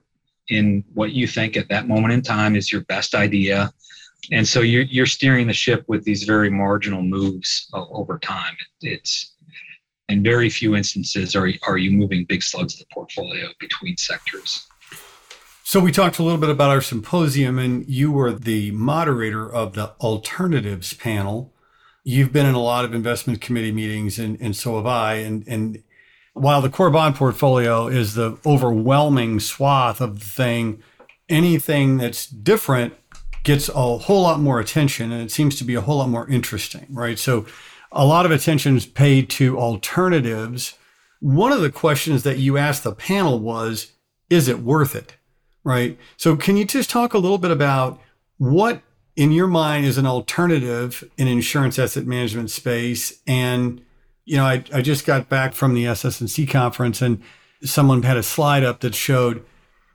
in 0.48 0.84
what 0.94 1.12
you 1.12 1.26
think 1.26 1.56
at 1.56 1.68
that 1.68 1.86
moment 1.86 2.12
in 2.12 2.22
time 2.22 2.56
is 2.56 2.72
your 2.72 2.82
best 2.82 3.14
idea 3.14 3.72
and 4.32 4.46
so 4.46 4.60
you're, 4.60 4.82
you're 4.82 5.06
steering 5.06 5.46
the 5.46 5.52
ship 5.52 5.84
with 5.88 6.04
these 6.04 6.24
very 6.24 6.50
marginal 6.50 7.02
moves 7.02 7.68
uh, 7.72 7.84
over 7.90 8.18
time. 8.18 8.56
It's 8.80 9.34
in 10.08 10.22
very 10.22 10.50
few 10.50 10.76
instances 10.76 11.34
are, 11.34 11.48
are 11.66 11.78
you 11.78 11.90
moving 11.92 12.24
big 12.24 12.42
slugs 12.42 12.74
of 12.74 12.80
the 12.80 12.86
portfolio 12.92 13.48
between 13.58 13.96
sectors. 13.96 14.66
So 15.64 15.78
we 15.80 15.92
talked 15.92 16.18
a 16.18 16.22
little 16.22 16.40
bit 16.40 16.50
about 16.50 16.70
our 16.70 16.80
symposium, 16.80 17.58
and 17.58 17.88
you 17.88 18.10
were 18.10 18.32
the 18.32 18.72
moderator 18.72 19.50
of 19.50 19.74
the 19.74 19.90
alternatives 20.00 20.94
panel. 20.94 21.52
You've 22.02 22.32
been 22.32 22.46
in 22.46 22.56
a 22.56 22.60
lot 22.60 22.84
of 22.84 22.92
investment 22.92 23.40
committee 23.40 23.70
meetings, 23.70 24.18
and, 24.18 24.40
and 24.40 24.56
so 24.56 24.76
have 24.76 24.86
I. 24.86 25.14
And, 25.14 25.46
and 25.46 25.84
while 26.34 26.60
the 26.60 26.70
core 26.70 26.90
bond 26.90 27.16
portfolio 27.16 27.88
is 27.88 28.14
the 28.14 28.38
overwhelming 28.46 29.40
swath 29.40 30.00
of 30.00 30.20
the 30.20 30.26
thing, 30.26 30.82
anything 31.28 31.98
that's 31.98 32.26
different 32.26 32.94
gets 33.42 33.68
a 33.68 33.72
whole 33.72 34.22
lot 34.22 34.40
more 34.40 34.60
attention 34.60 35.12
and 35.12 35.22
it 35.22 35.30
seems 35.30 35.56
to 35.56 35.64
be 35.64 35.74
a 35.74 35.80
whole 35.80 35.98
lot 35.98 36.08
more 36.08 36.28
interesting, 36.28 36.86
right? 36.90 37.18
So 37.18 37.46
a 37.90 38.04
lot 38.04 38.26
of 38.26 38.32
attention 38.32 38.76
is 38.76 38.86
paid 38.86 39.30
to 39.30 39.58
alternatives. 39.58 40.74
One 41.20 41.52
of 41.52 41.60
the 41.60 41.72
questions 41.72 42.22
that 42.22 42.38
you 42.38 42.56
asked 42.56 42.84
the 42.84 42.92
panel 42.92 43.38
was, 43.38 43.92
is 44.28 44.46
it 44.48 44.60
worth 44.60 44.94
it? 44.94 45.16
Right. 45.62 45.98
So 46.16 46.36
can 46.36 46.56
you 46.56 46.64
just 46.64 46.88
talk 46.88 47.12
a 47.12 47.18
little 47.18 47.36
bit 47.36 47.50
about 47.50 48.00
what 48.38 48.80
in 49.16 49.30
your 49.30 49.46
mind 49.46 49.84
is 49.84 49.98
an 49.98 50.06
alternative 50.06 51.04
in 51.18 51.28
insurance 51.28 51.78
asset 51.78 52.06
management 52.06 52.50
space? 52.50 53.20
And, 53.26 53.82
you 54.30 54.36
know, 54.36 54.44
I, 54.44 54.62
I 54.72 54.80
just 54.80 55.04
got 55.04 55.28
back 55.28 55.54
from 55.54 55.74
the 55.74 55.88
SS&C 55.88 56.46
conference 56.46 57.02
and 57.02 57.20
someone 57.64 58.04
had 58.04 58.16
a 58.16 58.22
slide 58.22 58.62
up 58.62 58.78
that 58.78 58.94
showed 58.94 59.44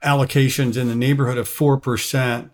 allocations 0.04 0.76
in 0.76 0.90
the 0.90 0.96
neighborhood 0.96 1.38
of 1.38 1.48
4% 1.48 2.50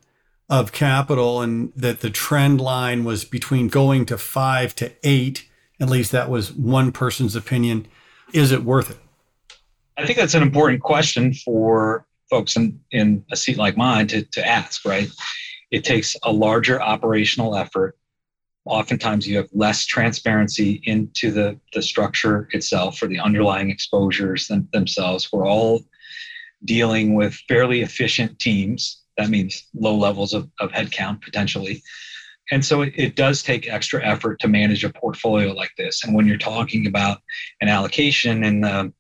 of 0.48 0.72
capital 0.72 1.42
and 1.42 1.74
that 1.76 2.02
the 2.02 2.12
trend 2.12 2.62
line 2.62 3.04
was 3.04 3.26
between 3.26 3.68
going 3.68 4.06
to 4.06 4.20
five 4.20 4.76
to 4.76 4.92
eight. 5.02 5.50
At 5.80 5.90
least 5.90 6.12
that 6.12 6.30
was 6.30 6.52
one 6.52 6.92
person's 6.92 7.36
opinion. 7.36 7.88
Is 8.32 8.52
it 8.52 8.64
worth 8.64 8.92
it? 8.92 9.00
I 9.98 10.06
think 10.06 10.20
that's 10.20 10.36
an 10.36 10.44
important 10.44 10.84
question 10.84 11.34
for 11.34 12.06
folks 12.30 12.56
in, 12.58 12.80
in 12.92 13.26
a 13.32 13.36
seat 13.36 13.58
like 13.58 13.76
mine 13.76 14.06
to, 14.10 14.22
to 14.22 14.48
ask, 14.48 14.86
right? 14.86 15.10
It 15.72 15.84
takes 15.84 16.16
a 16.22 16.32
larger 16.32 16.80
operational 16.80 17.56
effort. 17.56 17.98
Oftentimes, 18.66 19.28
you 19.28 19.38
have 19.38 19.50
less 19.54 19.86
transparency 19.86 20.82
into 20.84 21.32
the, 21.32 21.60
the 21.74 21.82
structure 21.82 22.48
itself 22.52 23.02
or 23.02 23.08
the 23.08 23.20
underlying 23.20 23.72
exposures 23.72 24.48
them, 24.48 24.70
themselves. 24.72 25.32
We're 25.32 25.48
all 25.48 25.82
dealing 26.64 27.16
with 27.16 27.34
fairly 27.48 27.82
efficient 27.82 28.38
teams 28.40 29.02
that 29.18 29.30
means 29.30 29.68
low 29.74 29.96
levels 29.96 30.34
of, 30.34 30.50
of 30.60 30.72
headcount 30.72 31.22
potentially. 31.22 31.82
And 32.52 32.66
so 32.66 32.82
it, 32.82 32.94
it, 32.96 33.16
does 33.16 33.44
take 33.44 33.68
extra 33.68 34.06
effort 34.06 34.40
to 34.42 34.48
manage 34.48 34.84
a 34.84 34.90
portfolio 34.90 35.54
like 35.54 35.72
this. 35.78 36.04
And 36.04 36.14
when 36.14 36.28
you're 36.28 36.38
talking 36.38 36.88
about 36.88 37.20
an 37.62 37.70
allocation 37.70 38.44
in 38.44 38.62
the 38.62 38.92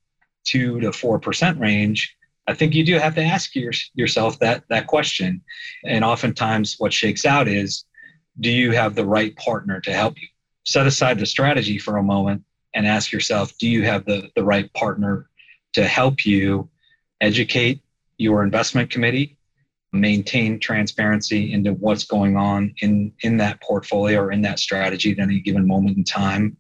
two 0.44 0.80
to 0.80 0.92
four 0.92 1.20
percent 1.20 1.60
range, 1.60 2.16
I 2.48 2.54
think 2.54 2.74
you 2.74 2.86
do 2.86 2.98
have 2.98 3.16
to 3.16 3.24
ask 3.24 3.56
your, 3.56 3.74
yourself 3.94 4.40
that 4.40 4.64
that 4.70 4.88
question. 4.88 5.42
And 5.86 6.04
oftentimes, 6.04 6.76
what 6.78 6.94
shakes 6.94 7.26
out 7.26 7.48
is, 7.48 7.86
do 8.40 8.50
you 8.50 8.72
have 8.72 8.96
the 8.96 9.06
right 9.06 9.36
partner 9.36 9.80
to 9.82 9.94
help 9.94 10.22
you? 10.22 10.28
Set 10.66 10.88
aside 10.88 11.20
the 11.20 11.26
strategy 11.26 11.78
for 11.78 11.98
a 11.98 12.04
moment 12.04 12.44
and 12.74 12.88
ask 12.88 13.12
yourself, 13.12 13.58
do 13.58 13.68
you 13.68 13.84
have 13.84 14.06
the, 14.06 14.30
the 14.36 14.44
right 14.44 14.72
partner 14.74 15.30
to 15.74 15.86
help 15.86 16.26
you 16.26 16.70
educate 17.20 17.82
your 18.18 18.44
investment 18.44 18.90
committee 18.90 19.38
maintain 19.94 20.60
transparency 20.60 21.52
into 21.54 21.74
what's 21.74 22.06
going 22.06 22.38
on 22.38 22.74
in 22.82 23.12
in 23.24 23.38
that 23.38 23.62
portfolio 23.62 24.20
or 24.22 24.32
in 24.32 24.42
that 24.42 24.60
strategy 24.60 25.12
at 25.12 25.20
any 25.20 25.40
given 25.42 25.68
moment 25.68 25.98
in 25.98 26.04
time 26.04 26.56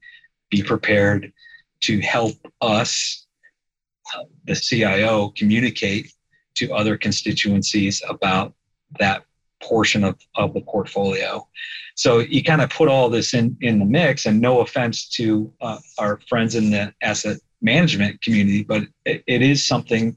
be 0.50 0.62
prepared 0.62 1.32
to 1.80 2.00
help 2.01 2.34
us 2.60 3.25
uh, 4.13 4.24
the 4.46 4.56
cio 4.56 5.30
communicate 5.38 6.12
to 6.56 6.74
other 6.74 6.98
constituencies 6.98 8.04
about 8.10 8.54
that 9.00 9.24
portion 9.62 10.03
of, 10.03 10.18
of 10.36 10.53
the 10.53 10.62
portfolio 10.62 11.46
so 11.96 12.20
you 12.20 12.44
kind 12.44 12.62
of 12.62 12.70
put 12.70 12.88
all 12.88 13.10
this 13.10 13.34
in 13.34 13.56
in 13.62 13.80
the 13.80 13.86
mix 13.86 14.25
and 14.25 14.39
no 14.39 14.60
offense 14.62 15.08
to 15.08 15.51
uh, 15.62 15.77
our 15.98 16.20
friends 16.27 16.56
in 16.56 16.72
the 16.72 16.94
asset 17.01 17.38
management 17.62 18.22
community 18.22 18.63
but 18.63 18.84
it, 19.06 19.24
it 19.27 19.41
is 19.41 19.65
something 19.65 20.15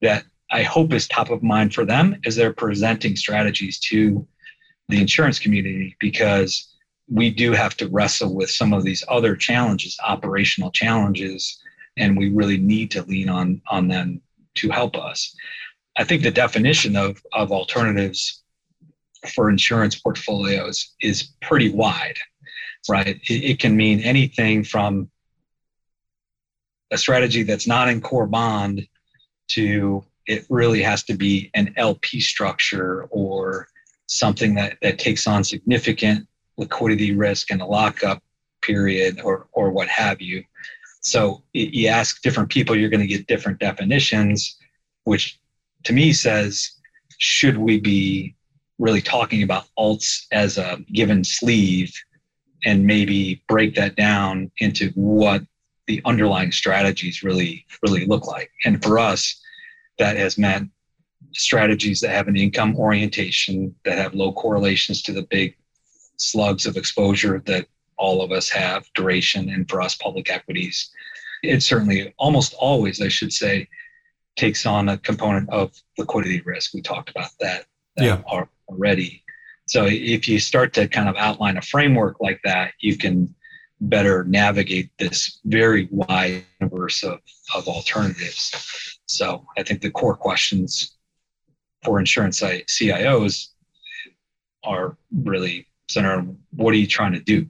that 0.00 0.24
I 0.50 0.62
hope 0.62 0.92
is 0.92 1.06
top 1.06 1.30
of 1.30 1.42
mind 1.42 1.74
for 1.74 1.84
them 1.84 2.20
as 2.26 2.34
they're 2.34 2.52
presenting 2.52 3.14
strategies 3.16 3.78
to 3.80 4.26
the 4.88 5.00
insurance 5.00 5.38
community 5.38 5.96
because 6.00 6.74
we 7.08 7.30
do 7.30 7.52
have 7.52 7.76
to 7.76 7.88
wrestle 7.88 8.34
with 8.34 8.50
some 8.50 8.72
of 8.72 8.84
these 8.84 9.04
other 9.08 9.36
challenges, 9.36 9.98
operational 10.04 10.70
challenges, 10.70 11.60
and 11.96 12.16
we 12.16 12.30
really 12.30 12.56
need 12.56 12.90
to 12.92 13.02
lean 13.02 13.28
on 13.28 13.60
on 13.68 13.88
them 13.88 14.20
to 14.54 14.70
help 14.70 14.96
us. 14.96 15.34
I 15.96 16.04
think 16.04 16.22
the 16.22 16.30
definition 16.30 16.96
of 16.96 17.22
of 17.32 17.52
alternatives 17.52 18.39
for 19.34 19.50
insurance 19.50 19.98
portfolios 19.98 20.94
is 21.02 21.34
pretty 21.42 21.70
wide, 21.70 22.16
right? 22.88 23.20
It, 23.28 23.44
it 23.44 23.58
can 23.58 23.76
mean 23.76 24.00
anything 24.00 24.64
from 24.64 25.10
a 26.90 26.98
strategy 26.98 27.42
that's 27.42 27.66
not 27.66 27.88
in 27.88 28.00
core 28.00 28.26
bond 28.26 28.86
to 29.48 30.04
it 30.26 30.46
really 30.48 30.82
has 30.82 31.02
to 31.04 31.14
be 31.14 31.50
an 31.54 31.74
LP 31.76 32.20
structure 32.20 33.04
or 33.10 33.66
something 34.06 34.54
that, 34.54 34.76
that 34.82 34.98
takes 34.98 35.26
on 35.26 35.42
significant 35.42 36.26
liquidity 36.56 37.14
risk 37.14 37.50
and 37.50 37.60
a 37.60 37.66
lockup 37.66 38.22
period 38.62 39.20
or, 39.24 39.48
or 39.52 39.70
what 39.70 39.88
have 39.88 40.20
you. 40.20 40.44
So 41.00 41.42
you 41.52 41.88
ask 41.88 42.20
different 42.22 42.50
people, 42.50 42.76
you're 42.76 42.90
going 42.90 43.00
to 43.00 43.06
get 43.06 43.26
different 43.26 43.58
definitions, 43.58 44.56
which 45.04 45.40
to 45.84 45.92
me 45.92 46.12
says, 46.12 46.72
should 47.18 47.56
we 47.56 47.80
be 47.80 48.34
really 48.80 49.02
talking 49.02 49.42
about 49.42 49.66
alts 49.78 50.26
as 50.32 50.58
a 50.58 50.78
given 50.92 51.22
sleeve 51.22 51.92
and 52.64 52.84
maybe 52.84 53.42
break 53.48 53.74
that 53.74 53.94
down 53.94 54.50
into 54.58 54.90
what 54.94 55.42
the 55.86 56.02
underlying 56.04 56.50
strategies 56.50 57.22
really 57.22 57.64
really 57.82 58.06
look 58.06 58.26
like. 58.26 58.50
And 58.64 58.82
for 58.82 58.98
us 58.98 59.40
that 59.98 60.16
has 60.16 60.38
meant 60.38 60.70
strategies 61.32 62.00
that 62.00 62.10
have 62.10 62.26
an 62.26 62.36
income 62.36 62.74
orientation 62.76 63.74
that 63.84 63.98
have 63.98 64.14
low 64.14 64.32
correlations 64.32 65.02
to 65.02 65.12
the 65.12 65.26
big 65.30 65.54
slugs 66.16 66.66
of 66.66 66.76
exposure 66.76 67.42
that 67.46 67.66
all 67.98 68.22
of 68.22 68.32
us 68.32 68.48
have 68.48 68.86
duration 68.94 69.50
and 69.50 69.68
for 69.68 69.82
us 69.82 69.94
public 69.94 70.30
equities. 70.30 70.90
It 71.42 71.62
certainly 71.62 72.14
almost 72.18 72.54
always 72.54 73.00
i 73.00 73.08
should 73.08 73.32
say 73.32 73.68
takes 74.36 74.64
on 74.64 74.88
a 74.88 74.98
component 74.98 75.50
of 75.50 75.72
liquidity 75.98 76.40
risk. 76.42 76.72
We 76.72 76.80
talked 76.80 77.10
about 77.10 77.30
that, 77.40 77.66
yeah. 78.04 78.22
already 78.68 79.22
so 79.66 79.86
if 79.86 80.28
you 80.28 80.40
start 80.40 80.72
to 80.72 80.88
kind 80.88 81.08
of 81.08 81.16
outline 81.16 81.56
a 81.56 81.62
framework 81.62 82.16
like 82.20 82.40
that 82.44 82.72
you 82.80 82.96
can 82.96 83.32
better 83.82 84.24
navigate 84.24 84.90
this 84.98 85.40
very 85.44 85.88
wide 85.90 86.44
universe 86.60 87.02
of, 87.02 87.18
of 87.54 87.66
alternatives 87.66 88.98
so 89.06 89.44
I 89.56 89.62
think 89.62 89.80
the 89.80 89.90
core 89.90 90.16
questions 90.16 90.96
for 91.82 91.98
insurance 91.98 92.40
CIOs 92.40 93.48
are 94.64 94.96
really 95.10 95.66
center 95.88 96.26
what 96.54 96.72
are 96.72 96.76
you 96.76 96.86
trying 96.86 97.12
to 97.12 97.20
do 97.20 97.46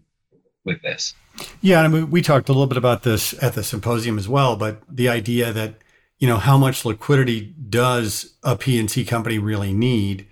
with 0.64 0.80
this? 0.82 1.14
Yeah, 1.60 1.80
I 1.80 1.88
mean, 1.88 2.10
we 2.10 2.22
talked 2.22 2.48
a 2.48 2.52
little 2.52 2.66
bit 2.66 2.76
about 2.76 3.02
this 3.02 3.34
at 3.42 3.54
the 3.54 3.62
symposium 3.62 4.18
as 4.18 4.28
well, 4.28 4.56
but 4.56 4.82
the 4.88 5.08
idea 5.08 5.52
that 5.52 5.74
you 6.18 6.28
know 6.28 6.36
how 6.36 6.58
much 6.58 6.84
liquidity 6.84 7.54
does 7.68 8.34
a 8.42 8.56
P&C 8.56 9.04
company 9.04 9.38
really 9.38 9.72
need? 9.72 10.26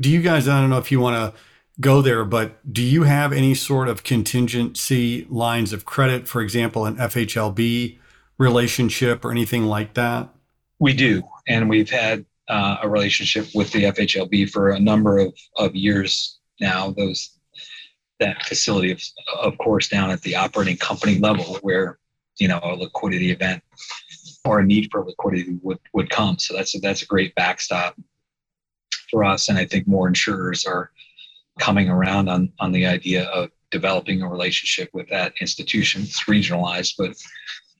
Do 0.00 0.08
you 0.10 0.22
guys? 0.22 0.48
I 0.48 0.60
don't 0.60 0.70
know 0.70 0.78
if 0.78 0.90
you 0.90 0.98
want 0.98 1.34
to 1.34 1.40
go 1.80 2.00
there, 2.00 2.24
but 2.24 2.72
do 2.72 2.82
you 2.82 3.02
have 3.02 3.32
any 3.32 3.54
sort 3.54 3.88
of 3.88 4.02
contingency 4.02 5.26
lines 5.28 5.72
of 5.72 5.84
credit, 5.84 6.26
for 6.26 6.40
example, 6.40 6.86
an 6.86 6.96
FHLB 6.96 7.98
relationship 8.38 9.24
or 9.24 9.30
anything 9.30 9.64
like 9.64 9.94
that? 9.94 10.30
We 10.78 10.94
do, 10.94 11.22
and 11.46 11.68
we've 11.68 11.90
had 11.90 12.24
uh, 12.48 12.78
a 12.82 12.88
relationship 12.88 13.48
with 13.54 13.72
the 13.72 13.84
FHLB 13.84 14.50
for 14.50 14.70
a 14.70 14.80
number 14.80 15.18
of, 15.18 15.34
of 15.56 15.74
years 15.74 16.38
now. 16.60 16.90
Those 16.90 17.36
that 18.18 18.44
facility, 18.44 18.92
of, 18.92 19.02
of 19.38 19.58
course, 19.58 19.88
down 19.88 20.10
at 20.10 20.22
the 20.22 20.36
operating 20.36 20.78
company 20.78 21.18
level, 21.18 21.58
where 21.60 21.98
you 22.38 22.48
know 22.48 22.60
a 22.62 22.74
liquidity 22.74 23.30
event 23.30 23.62
or 24.46 24.60
a 24.60 24.64
need 24.64 24.88
for 24.90 25.04
liquidity 25.04 25.58
would 25.62 25.78
would 25.92 26.08
come. 26.08 26.38
So 26.38 26.54
that's 26.56 26.74
a, 26.74 26.78
that's 26.80 27.02
a 27.02 27.06
great 27.06 27.34
backstop 27.34 27.94
for 29.10 29.24
us, 29.24 29.48
and 29.48 29.58
I 29.58 29.64
think 29.64 29.86
more 29.86 30.08
insurers 30.08 30.64
are 30.64 30.90
coming 31.58 31.88
around 31.88 32.28
on 32.28 32.52
on 32.60 32.72
the 32.72 32.86
idea 32.86 33.24
of 33.24 33.50
developing 33.70 34.22
a 34.22 34.28
relationship 34.28 34.90
with 34.92 35.08
that 35.10 35.32
institution. 35.40 36.02
It's 36.02 36.24
regionalized, 36.24 36.94
but 36.98 37.16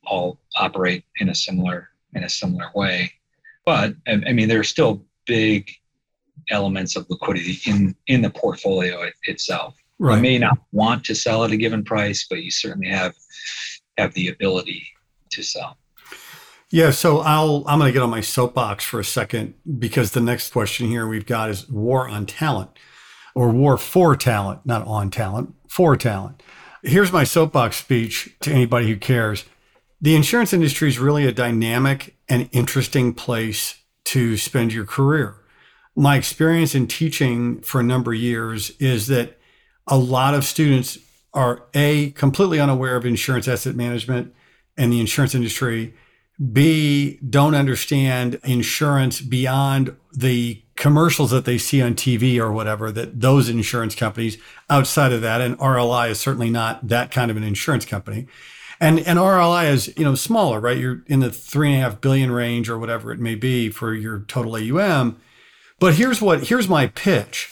all 0.06 0.38
operate 0.56 1.04
in 1.20 1.28
a 1.28 1.34
similar 1.34 1.88
in 2.14 2.25
a 2.25 2.28
similar 2.28 2.66
way. 2.75 3.12
But 3.64 3.94
I 4.06 4.32
mean, 4.32 4.49
there 4.49 4.60
are 4.60 4.64
still 4.64 5.04
big 5.26 5.70
elements 6.50 6.96
of 6.96 7.08
liquidity 7.10 7.58
in 7.66 7.94
in 8.06 8.22
the 8.22 8.30
portfolio 8.30 9.02
it, 9.02 9.14
itself. 9.25 9.76
Right. 9.99 10.16
You 10.16 10.22
may 10.22 10.38
not 10.38 10.58
want 10.72 11.04
to 11.04 11.14
sell 11.14 11.44
at 11.44 11.50
a 11.50 11.56
given 11.56 11.84
price, 11.84 12.26
but 12.28 12.42
you 12.42 12.50
certainly 12.50 12.88
have 12.88 13.14
have 13.99 14.14
the 14.14 14.28
ability 14.28 14.87
to 15.30 15.42
sell. 15.42 15.76
Yeah, 16.72 16.92
so 16.92 17.18
I'll 17.18 17.64
I'm 17.66 17.80
going 17.80 17.88
to 17.88 17.92
get 17.92 18.02
on 18.02 18.10
my 18.10 18.20
soapbox 18.20 18.84
for 18.84 19.00
a 19.00 19.04
second 19.04 19.54
because 19.78 20.12
the 20.12 20.20
next 20.20 20.52
question 20.52 20.86
here 20.86 21.06
we've 21.06 21.26
got 21.26 21.50
is 21.50 21.68
war 21.68 22.08
on 22.08 22.26
talent 22.26 22.70
or 23.34 23.50
war 23.50 23.76
for 23.76 24.14
talent, 24.14 24.64
not 24.64 24.86
on 24.86 25.10
talent, 25.10 25.54
for 25.68 25.96
talent. 25.96 26.42
Here's 26.82 27.12
my 27.12 27.24
soapbox 27.24 27.76
speech 27.76 28.36
to 28.40 28.52
anybody 28.52 28.86
who 28.86 28.96
cares. 28.96 29.44
The 30.00 30.14
insurance 30.14 30.52
industry 30.52 30.88
is 30.88 30.98
really 30.98 31.26
a 31.26 31.32
dynamic 31.32 32.16
and 32.28 32.48
interesting 32.52 33.14
place 33.14 33.82
to 34.04 34.36
spend 34.36 34.72
your 34.72 34.86
career. 34.86 35.34
My 35.96 36.16
experience 36.16 36.74
in 36.74 36.86
teaching 36.86 37.60
for 37.62 37.80
a 37.80 37.84
number 37.84 38.12
of 38.12 38.18
years 38.18 38.70
is 38.78 39.08
that 39.08 39.38
a 39.88 39.98
lot 39.98 40.34
of 40.34 40.44
students 40.44 40.98
are 41.34 41.64
A, 41.74 42.12
completely 42.12 42.60
unaware 42.60 42.96
of 42.96 43.04
insurance 43.04 43.48
asset 43.48 43.74
management 43.74 44.32
and 44.76 44.92
the 44.92 45.00
insurance 45.00 45.34
industry. 45.34 45.94
B, 46.40 47.18
don't 47.28 47.54
understand 47.54 48.40
insurance 48.44 49.20
beyond 49.20 49.94
the 50.12 50.62
commercials 50.76 51.30
that 51.30 51.44
they 51.44 51.59
see 51.59 51.82
on 51.82 51.94
TV 51.94 52.38
or 52.38 52.50
whatever, 52.50 52.90
that 52.90 53.20
those 53.20 53.50
insurance 53.50 53.94
companies 53.94 54.38
outside 54.70 55.12
of 55.12 55.20
that, 55.20 55.42
and 55.42 55.59
RLI 55.59 56.11
is 56.11 56.18
certainly 56.18 56.49
not 56.49 56.88
that 56.88 57.11
kind 57.11 57.30
of 57.30 57.37
an 57.37 57.42
insurance 57.42 57.85
company. 57.85 58.26
And 58.80 58.99
and 59.00 59.18
RLI 59.18 59.70
is 59.70 59.94
you 59.99 60.04
know 60.04 60.14
smaller, 60.14 60.59
right? 60.59 60.78
You're 60.78 61.02
in 61.06 61.20
the 61.20 61.30
three 61.30 61.75
and 61.75 61.82
a 61.82 61.85
half 61.85 62.00
billion 62.00 62.30
range 62.30 62.70
or 62.70 62.78
whatever 62.78 63.12
it 63.12 63.20
may 63.20 63.35
be 63.35 63.68
for 63.68 63.92
your 63.92 64.20
total 64.20 64.56
AUM. 64.56 65.20
But 65.78 65.97
here's 65.97 66.23
what 66.23 66.44
here's 66.49 66.68
my 66.68 66.86
pitch, 66.86 67.50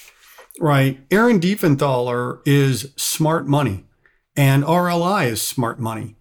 right? 0.58 1.00
Aaron 1.10 1.38
Diefenthaler 1.38 2.40
is 2.46 2.94
smart 2.96 3.46
money, 3.46 3.84
and 4.34 4.64
RLI 4.64 5.26
is 5.26 5.42
smart 5.42 5.78
money. 5.78 6.16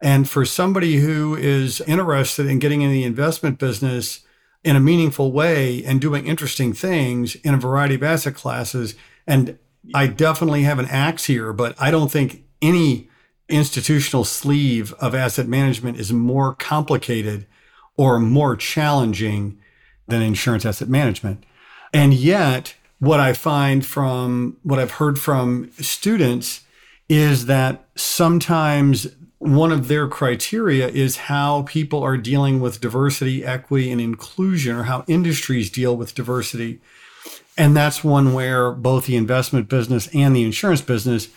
And 0.00 0.28
for 0.28 0.44
somebody 0.44 0.96
who 0.96 1.34
is 1.34 1.80
interested 1.82 2.46
in 2.46 2.58
getting 2.58 2.82
in 2.82 2.92
the 2.92 3.04
investment 3.04 3.58
business 3.58 4.20
in 4.62 4.76
a 4.76 4.80
meaningful 4.80 5.32
way 5.32 5.84
and 5.84 6.00
doing 6.00 6.26
interesting 6.26 6.72
things 6.72 7.34
in 7.36 7.54
a 7.54 7.58
variety 7.58 7.96
of 7.96 8.02
asset 8.02 8.34
classes, 8.34 8.94
and 9.26 9.58
I 9.94 10.06
definitely 10.06 10.62
have 10.62 10.78
an 10.78 10.86
axe 10.86 11.24
here, 11.24 11.52
but 11.52 11.74
I 11.80 11.90
don't 11.90 12.10
think 12.10 12.44
any 12.60 13.08
institutional 13.48 14.24
sleeve 14.24 14.92
of 14.94 15.14
asset 15.14 15.48
management 15.48 15.98
is 15.98 16.12
more 16.12 16.54
complicated 16.54 17.46
or 17.96 18.18
more 18.18 18.56
challenging 18.56 19.58
than 20.06 20.22
insurance 20.22 20.64
asset 20.64 20.88
management. 20.88 21.44
And 21.92 22.12
yet, 22.14 22.74
what 22.98 23.20
I 23.20 23.32
find 23.32 23.84
from 23.84 24.58
what 24.62 24.78
I've 24.78 24.92
heard 24.92 25.18
from 25.18 25.70
students 25.78 26.62
is 27.08 27.46
that 27.46 27.88
sometimes 27.94 29.06
one 29.38 29.70
of 29.72 29.88
their 29.88 30.08
criteria 30.08 30.88
is 30.88 31.16
how 31.16 31.62
people 31.62 32.02
are 32.02 32.16
dealing 32.16 32.60
with 32.60 32.80
diversity, 32.80 33.44
equity, 33.44 33.90
and 33.90 34.00
inclusion, 34.00 34.76
or 34.76 34.84
how 34.84 35.04
industries 35.06 35.70
deal 35.70 35.96
with 35.96 36.14
diversity. 36.14 36.80
And 37.56 37.76
that's 37.76 38.02
one 38.02 38.34
where 38.34 38.72
both 38.72 39.06
the 39.06 39.16
investment 39.16 39.68
business 39.68 40.08
and 40.14 40.34
the 40.34 40.44
insurance 40.44 40.80
business 40.80 41.28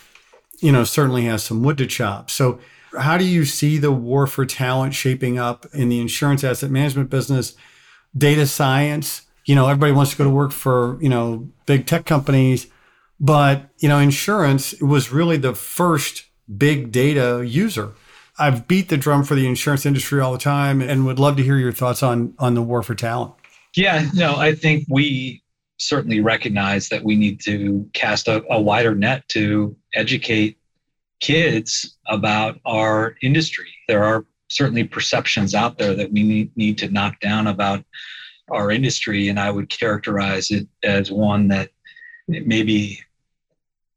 you 0.61 0.71
know, 0.71 0.83
certainly 0.83 1.25
has 1.25 1.43
some 1.43 1.63
wood 1.63 1.77
to 1.79 1.87
chop. 1.87 2.29
So, 2.29 2.59
how 2.97 3.17
do 3.17 3.25
you 3.25 3.45
see 3.45 3.77
the 3.77 3.91
war 3.91 4.27
for 4.27 4.45
talent 4.45 4.93
shaping 4.93 5.39
up 5.39 5.65
in 5.73 5.89
the 5.89 5.99
insurance 5.99 6.43
asset 6.43 6.71
management 6.71 7.09
business, 7.09 7.55
data 8.15 8.45
science? 8.45 9.23
You 9.45 9.55
know, 9.55 9.67
everybody 9.67 9.91
wants 9.91 10.11
to 10.11 10.17
go 10.17 10.23
to 10.23 10.29
work 10.29 10.51
for, 10.51 11.01
you 11.01 11.09
know, 11.09 11.49
big 11.65 11.87
tech 11.87 12.05
companies, 12.05 12.67
but, 13.19 13.69
you 13.79 13.89
know, 13.89 13.97
insurance 13.97 14.79
was 14.81 15.11
really 15.11 15.37
the 15.37 15.55
first 15.55 16.25
big 16.57 16.91
data 16.91 17.43
user. 17.45 17.93
I've 18.39 18.67
beat 18.67 18.89
the 18.89 18.97
drum 18.97 19.23
for 19.23 19.35
the 19.35 19.47
insurance 19.47 19.85
industry 19.85 20.19
all 20.19 20.31
the 20.31 20.39
time 20.39 20.81
and 20.81 21.05
would 21.05 21.19
love 21.19 21.37
to 21.37 21.43
hear 21.43 21.57
your 21.57 21.71
thoughts 21.71 22.01
on 22.01 22.33
on 22.39 22.53
the 22.53 22.61
war 22.61 22.81
for 22.81 22.95
talent. 22.95 23.33
Yeah, 23.75 24.09
no, 24.13 24.35
I 24.35 24.53
think 24.53 24.85
we 24.89 25.43
certainly 25.77 26.21
recognize 26.21 26.89
that 26.89 27.03
we 27.03 27.15
need 27.15 27.41
to 27.41 27.89
cast 27.93 28.27
a, 28.27 28.43
a 28.51 28.61
wider 28.61 28.93
net 28.93 29.27
to 29.29 29.75
educate 29.93 30.57
kids 31.19 31.97
about 32.07 32.59
our 32.65 33.15
industry. 33.21 33.67
There 33.87 34.03
are 34.03 34.25
certainly 34.49 34.83
perceptions 34.83 35.55
out 35.55 35.77
there 35.77 35.95
that 35.95 36.11
we 36.11 36.23
need, 36.23 36.55
need 36.57 36.77
to 36.79 36.89
knock 36.89 37.19
down 37.19 37.47
about 37.47 37.83
our 38.51 38.71
industry, 38.71 39.29
and 39.29 39.39
I 39.39 39.49
would 39.49 39.69
characterize 39.69 40.51
it 40.51 40.67
as 40.83 41.11
one 41.11 41.47
that 41.49 41.69
may 42.27 42.63
be 42.63 42.99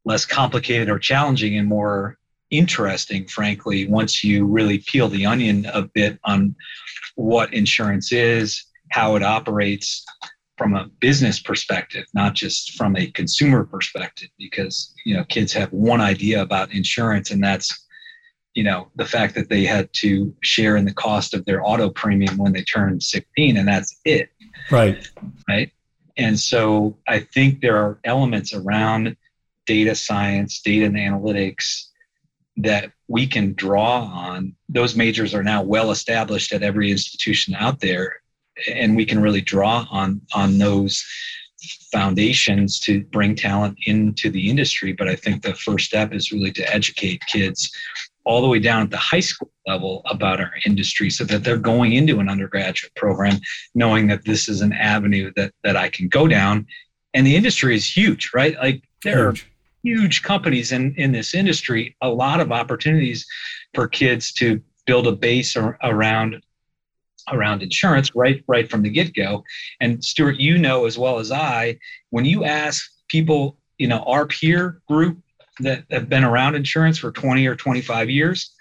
less 0.05 0.25
complicated 0.25 0.89
or 0.89 0.97
challenging 0.99 1.57
and 1.57 1.67
more 1.67 2.17
interesting, 2.51 3.27
frankly, 3.27 3.87
once 3.87 4.23
you 4.23 4.45
really 4.45 4.79
peel 4.79 5.09
the 5.09 5.25
onion 5.25 5.65
a 5.73 5.83
bit 5.83 6.19
on 6.23 6.55
what 7.15 7.53
insurance 7.53 8.11
is, 8.11 8.65
how 8.91 9.15
it 9.15 9.23
operates, 9.23 10.05
from 10.57 10.73
a 10.73 10.89
business 10.99 11.39
perspective, 11.39 12.05
not 12.13 12.33
just 12.33 12.73
from 12.75 12.95
a 12.95 13.07
consumer 13.07 13.65
perspective, 13.65 14.29
because 14.37 14.93
you 15.05 15.15
know 15.15 15.23
kids 15.25 15.51
have 15.53 15.71
one 15.73 16.01
idea 16.01 16.41
about 16.41 16.73
insurance, 16.73 17.31
and 17.31 17.43
that's 17.43 17.87
you 18.53 18.63
know 18.63 18.89
the 18.95 19.05
fact 19.05 19.35
that 19.35 19.49
they 19.49 19.65
had 19.65 19.89
to 19.93 20.33
share 20.43 20.77
in 20.77 20.85
the 20.85 20.93
cost 20.93 21.33
of 21.33 21.43
their 21.45 21.65
auto 21.65 21.89
premium 21.89 22.37
when 22.37 22.53
they 22.53 22.63
turned 22.63 23.03
16, 23.03 23.57
and 23.57 23.67
that's 23.67 23.99
it. 24.05 24.29
Right. 24.71 25.07
Right. 25.47 25.71
And 26.17 26.39
so 26.39 26.97
I 27.07 27.19
think 27.19 27.59
there 27.59 27.75
are 27.77 27.99
elements 28.05 28.53
around 28.53 29.17
data 29.65 29.95
science, 29.95 30.61
data 30.61 30.85
and 30.85 30.95
analytics 30.95 31.87
that 32.57 32.91
we 33.07 33.27
can 33.27 33.53
draw 33.53 34.03
on. 34.05 34.55
Those 34.69 34.95
majors 34.95 35.33
are 35.33 35.43
now 35.43 35.61
well 35.61 35.91
established 35.91 36.53
at 36.53 36.63
every 36.63 36.91
institution 36.91 37.53
out 37.55 37.79
there 37.79 38.21
and 38.67 38.95
we 38.95 39.05
can 39.05 39.21
really 39.21 39.41
draw 39.41 39.85
on 39.91 40.21
on 40.33 40.57
those 40.57 41.03
foundations 41.91 42.79
to 42.79 43.03
bring 43.05 43.35
talent 43.35 43.77
into 43.85 44.29
the 44.29 44.49
industry 44.49 44.93
but 44.93 45.07
i 45.07 45.15
think 45.15 45.41
the 45.41 45.55
first 45.55 45.85
step 45.85 46.13
is 46.13 46.31
really 46.31 46.51
to 46.51 46.73
educate 46.73 47.21
kids 47.27 47.71
all 48.23 48.41
the 48.41 48.47
way 48.47 48.59
down 48.59 48.81
at 48.81 48.89
the 48.89 48.97
high 48.97 49.19
school 49.19 49.51
level 49.67 50.01
about 50.05 50.39
our 50.39 50.51
industry 50.65 51.09
so 51.09 51.23
that 51.23 51.43
they're 51.43 51.57
going 51.57 51.93
into 51.93 52.19
an 52.19 52.29
undergraduate 52.29 52.93
program 52.95 53.39
knowing 53.73 54.07
that 54.07 54.23
this 54.25 54.47
is 54.49 54.61
an 54.61 54.73
avenue 54.73 55.31
that 55.35 55.51
that 55.63 55.75
I 55.75 55.89
can 55.89 56.07
go 56.07 56.27
down 56.27 56.65
and 57.13 57.25
the 57.25 57.35
industry 57.35 57.75
is 57.75 57.89
huge 57.89 58.31
right 58.33 58.55
like 58.57 58.83
there 59.03 59.31
huge. 59.31 59.43
are 59.43 59.47
huge 59.85 60.23
companies 60.23 60.71
in 60.71 60.95
in 60.97 61.11
this 61.11 61.35
industry 61.35 61.95
a 62.01 62.09
lot 62.09 62.39
of 62.39 62.51
opportunities 62.51 63.25
for 63.75 63.87
kids 63.87 64.31
to 64.33 64.59
build 64.87 65.05
a 65.05 65.11
base 65.11 65.55
or, 65.55 65.77
around 65.83 66.41
around 67.31 67.61
insurance 67.61 68.15
right 68.15 68.43
right 68.47 68.69
from 68.69 68.81
the 68.81 68.89
get-go 68.89 69.43
and 69.79 70.03
stuart 70.03 70.37
you 70.37 70.57
know 70.57 70.85
as 70.85 70.97
well 70.97 71.19
as 71.19 71.31
i 71.31 71.77
when 72.09 72.25
you 72.25 72.43
ask 72.43 72.91
people 73.07 73.57
you 73.77 73.87
know 73.87 73.99
our 74.07 74.25
peer 74.25 74.81
group 74.87 75.17
that 75.59 75.83
have 75.91 76.09
been 76.09 76.23
around 76.23 76.55
insurance 76.55 76.97
for 76.97 77.11
20 77.11 77.45
or 77.45 77.55
25 77.55 78.09
years 78.09 78.55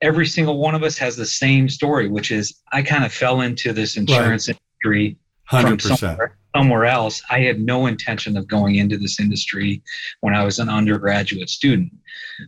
every 0.00 0.26
single 0.26 0.58
one 0.58 0.74
of 0.74 0.82
us 0.82 0.98
has 0.98 1.16
the 1.16 1.26
same 1.26 1.68
story 1.68 2.08
which 2.08 2.30
is 2.32 2.60
i 2.72 2.82
kind 2.82 3.04
of 3.04 3.12
fell 3.12 3.40
into 3.42 3.72
this 3.72 3.96
insurance 3.96 4.48
right. 4.48 4.58
industry 4.82 5.16
Hundred 5.46 5.82
percent 5.82 6.18
somewhere 6.54 6.84
else. 6.84 7.20
I 7.30 7.40
had 7.40 7.60
no 7.60 7.86
intention 7.86 8.36
of 8.36 8.46
going 8.46 8.76
into 8.76 8.96
this 8.96 9.18
industry 9.18 9.82
when 10.20 10.34
I 10.34 10.44
was 10.44 10.58
an 10.58 10.68
undergraduate 10.68 11.50
student. 11.50 11.92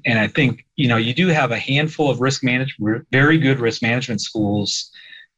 And 0.05 0.19
I 0.19 0.29
think, 0.29 0.65
you 0.77 0.89
know, 0.89 0.97
you 0.97 1.13
do 1.13 1.29
have 1.29 1.51
a 1.51 1.59
handful 1.59 2.11
of 2.11 2.21
risk 2.21 2.45
management, 2.45 3.07
very 3.11 3.39
good 3.39 3.59
risk 3.59 3.83
management 3.83 4.21
schools 4.21 4.91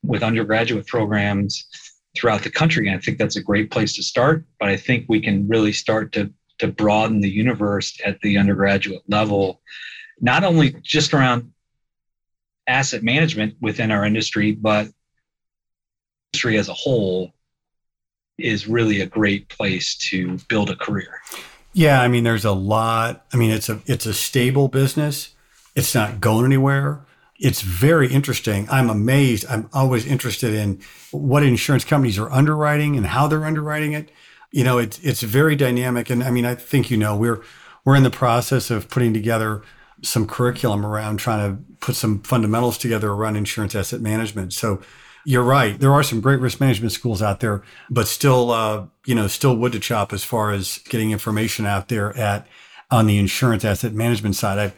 with 0.02 0.22
undergraduate 0.22 0.86
programs 0.86 1.66
throughout 2.16 2.42
the 2.42 2.50
country. 2.50 2.88
And 2.88 2.96
I 2.96 3.00
think 3.00 3.18
that's 3.18 3.36
a 3.36 3.42
great 3.42 3.70
place 3.70 3.94
to 3.96 4.02
start. 4.02 4.44
But 4.60 4.68
I 4.68 4.76
think 4.76 5.06
we 5.08 5.20
can 5.20 5.48
really 5.48 5.72
start 5.72 6.12
to, 6.12 6.32
to 6.58 6.68
broaden 6.68 7.20
the 7.20 7.30
universe 7.30 7.98
at 8.04 8.20
the 8.20 8.36
undergraduate 8.36 9.02
level, 9.08 9.62
not 10.20 10.44
only 10.44 10.76
just 10.82 11.14
around 11.14 11.52
asset 12.66 13.02
management 13.02 13.54
within 13.62 13.90
our 13.90 14.04
industry, 14.04 14.52
but 14.52 14.88
industry 16.34 16.58
as 16.58 16.68
a 16.68 16.74
whole 16.74 17.32
is 18.38 18.68
really 18.68 19.00
a 19.00 19.06
great 19.06 19.48
place 19.48 19.94
to 19.96 20.38
build 20.48 20.70
a 20.70 20.76
career. 20.76 21.20
Yeah, 21.72 22.00
I 22.00 22.08
mean, 22.08 22.24
there's 22.24 22.44
a 22.44 22.52
lot. 22.52 23.24
I 23.32 23.36
mean, 23.36 23.50
it's 23.50 23.68
a 23.68 23.80
it's 23.86 24.06
a 24.06 24.14
stable 24.14 24.68
business. 24.68 25.34
It's 25.74 25.94
not 25.94 26.20
going 26.20 26.44
anywhere. 26.44 27.00
It's 27.38 27.60
very 27.60 28.12
interesting. 28.12 28.66
I'm 28.70 28.90
amazed. 28.90 29.46
I'm 29.48 29.68
always 29.72 30.04
interested 30.06 30.54
in 30.54 30.80
what 31.12 31.44
insurance 31.44 31.84
companies 31.84 32.18
are 32.18 32.30
underwriting 32.32 32.96
and 32.96 33.06
how 33.06 33.28
they're 33.28 33.44
underwriting 33.44 33.92
it. 33.92 34.10
You 34.50 34.64
know, 34.64 34.78
it's 34.78 34.98
it's 35.00 35.22
very 35.22 35.54
dynamic. 35.54 36.10
And 36.10 36.24
I 36.24 36.30
mean, 36.30 36.44
I 36.44 36.54
think 36.54 36.90
you 36.90 36.96
know 36.96 37.16
we're 37.16 37.42
we're 37.84 37.96
in 37.96 38.02
the 38.02 38.10
process 38.10 38.70
of 38.70 38.88
putting 38.88 39.14
together 39.14 39.62
some 40.02 40.26
curriculum 40.26 40.86
around 40.86 41.18
trying 41.18 41.48
to 41.50 41.62
put 41.80 41.96
some 41.96 42.22
fundamentals 42.22 42.78
together 42.78 43.10
around 43.10 43.36
insurance 43.36 43.74
asset 43.74 44.00
management. 44.00 44.52
So 44.52 44.80
you're 45.24 45.42
right. 45.42 45.78
There 45.78 45.92
are 45.92 46.02
some 46.02 46.20
great 46.20 46.40
risk 46.40 46.60
management 46.60 46.92
schools 46.92 47.22
out 47.22 47.40
there, 47.40 47.62
but 47.90 48.08
still, 48.08 48.50
uh, 48.50 48.86
you 49.04 49.14
know, 49.14 49.26
still 49.26 49.56
wood 49.56 49.72
to 49.72 49.78
chop 49.78 50.12
as 50.12 50.24
far 50.24 50.52
as 50.52 50.78
getting 50.88 51.10
information 51.10 51.66
out 51.66 51.88
there 51.88 52.16
at 52.16 52.46
on 52.90 53.06
the 53.06 53.18
insurance 53.18 53.64
asset 53.64 53.92
management 53.92 54.36
side. 54.36 54.58
I 54.58 54.72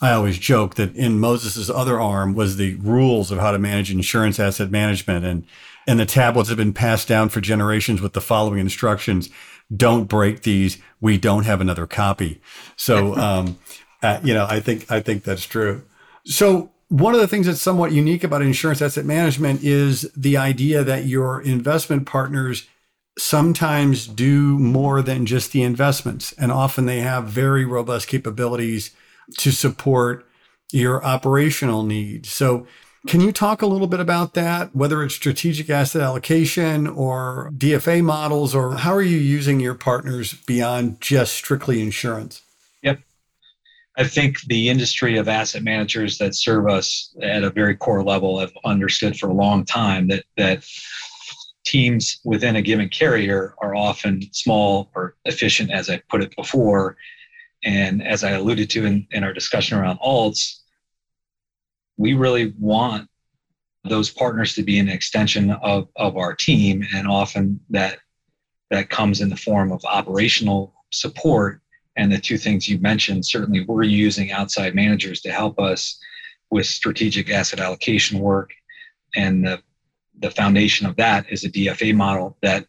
I 0.00 0.12
always 0.12 0.38
joke 0.38 0.74
that 0.74 0.94
in 0.94 1.18
Moses's 1.18 1.70
other 1.70 1.98
arm 1.98 2.34
was 2.34 2.56
the 2.56 2.74
rules 2.74 3.30
of 3.30 3.38
how 3.38 3.50
to 3.50 3.58
manage 3.58 3.90
insurance 3.90 4.38
asset 4.38 4.70
management, 4.70 5.24
and 5.24 5.46
and 5.86 5.98
the 5.98 6.06
tablets 6.06 6.48
have 6.48 6.58
been 6.58 6.74
passed 6.74 7.08
down 7.08 7.30
for 7.30 7.40
generations 7.40 8.02
with 8.02 8.12
the 8.12 8.20
following 8.20 8.58
instructions: 8.58 9.30
Don't 9.74 10.04
break 10.04 10.42
these. 10.42 10.78
We 11.00 11.16
don't 11.16 11.44
have 11.44 11.62
another 11.62 11.86
copy. 11.86 12.42
So, 12.76 13.16
um, 13.16 13.58
uh, 14.02 14.20
you 14.22 14.34
know, 14.34 14.46
I 14.48 14.60
think 14.60 14.90
I 14.90 15.00
think 15.00 15.24
that's 15.24 15.46
true. 15.46 15.82
So 16.26 16.72
one 16.88 17.14
of 17.14 17.20
the 17.20 17.28
things 17.28 17.46
that's 17.46 17.60
somewhat 17.60 17.92
unique 17.92 18.22
about 18.22 18.42
insurance 18.42 18.80
asset 18.80 19.04
management 19.04 19.62
is 19.62 20.02
the 20.16 20.36
idea 20.36 20.84
that 20.84 21.06
your 21.06 21.40
investment 21.40 22.06
partners 22.06 22.68
sometimes 23.18 24.06
do 24.06 24.58
more 24.58 25.02
than 25.02 25.26
just 25.26 25.52
the 25.52 25.62
investments. 25.62 26.32
And 26.32 26.52
often 26.52 26.86
they 26.86 27.00
have 27.00 27.24
very 27.24 27.64
robust 27.64 28.08
capabilities 28.08 28.94
to 29.38 29.50
support 29.50 30.26
your 30.72 31.04
operational 31.04 31.82
needs. 31.82 32.30
So, 32.30 32.66
can 33.06 33.20
you 33.20 33.30
talk 33.30 33.62
a 33.62 33.66
little 33.66 33.86
bit 33.86 34.00
about 34.00 34.34
that, 34.34 34.74
whether 34.74 35.00
it's 35.04 35.14
strategic 35.14 35.70
asset 35.70 36.02
allocation 36.02 36.88
or 36.88 37.52
DFA 37.56 38.02
models, 38.02 38.52
or 38.52 38.78
how 38.78 38.92
are 38.92 39.02
you 39.02 39.16
using 39.16 39.60
your 39.60 39.74
partners 39.74 40.34
beyond 40.34 41.00
just 41.00 41.34
strictly 41.34 41.80
insurance? 41.80 42.42
I 43.96 44.04
think 44.04 44.42
the 44.42 44.68
industry 44.68 45.16
of 45.16 45.28
asset 45.28 45.62
managers 45.62 46.18
that 46.18 46.34
serve 46.34 46.68
us 46.68 47.14
at 47.22 47.44
a 47.44 47.50
very 47.50 47.74
core 47.74 48.04
level 48.04 48.38
have 48.38 48.52
understood 48.64 49.18
for 49.18 49.30
a 49.30 49.34
long 49.34 49.64
time 49.64 50.08
that 50.08 50.24
that 50.36 50.64
teams 51.64 52.20
within 52.24 52.56
a 52.56 52.62
given 52.62 52.88
carrier 52.88 53.54
are 53.58 53.74
often 53.74 54.22
small 54.32 54.90
or 54.94 55.16
efficient, 55.24 55.70
as 55.70 55.90
I 55.90 56.00
put 56.08 56.22
it 56.22 56.34
before. 56.36 56.96
And 57.64 58.06
as 58.06 58.22
I 58.22 58.32
alluded 58.32 58.70
to 58.70 58.84
in, 58.84 59.06
in 59.10 59.24
our 59.24 59.32
discussion 59.32 59.78
around 59.78 59.98
alts, 59.98 60.60
we 61.96 62.14
really 62.14 62.54
want 62.58 63.08
those 63.84 64.10
partners 64.10 64.54
to 64.54 64.62
be 64.62 64.78
an 64.78 64.88
extension 64.88 65.50
of, 65.50 65.88
of 65.96 66.16
our 66.16 66.34
team. 66.34 66.84
And 66.94 67.08
often 67.08 67.60
that 67.70 67.98
that 68.70 68.90
comes 68.90 69.20
in 69.20 69.30
the 69.30 69.36
form 69.36 69.72
of 69.72 69.84
operational 69.84 70.74
support 70.90 71.62
and 71.96 72.12
the 72.12 72.18
two 72.18 72.38
things 72.38 72.68
you 72.68 72.78
mentioned, 72.78 73.24
certainly 73.24 73.64
we're 73.64 73.82
using 73.82 74.30
outside 74.30 74.74
managers 74.74 75.20
to 75.22 75.32
help 75.32 75.58
us 75.58 75.98
with 76.50 76.66
strategic 76.66 77.30
asset 77.30 77.58
allocation 77.58 78.18
work. 78.20 78.52
And 79.14 79.46
the, 79.46 79.62
the 80.18 80.30
foundation 80.30 80.86
of 80.86 80.96
that 80.96 81.30
is 81.30 81.44
a 81.44 81.50
DFA 81.50 81.94
model 81.94 82.36
that 82.42 82.66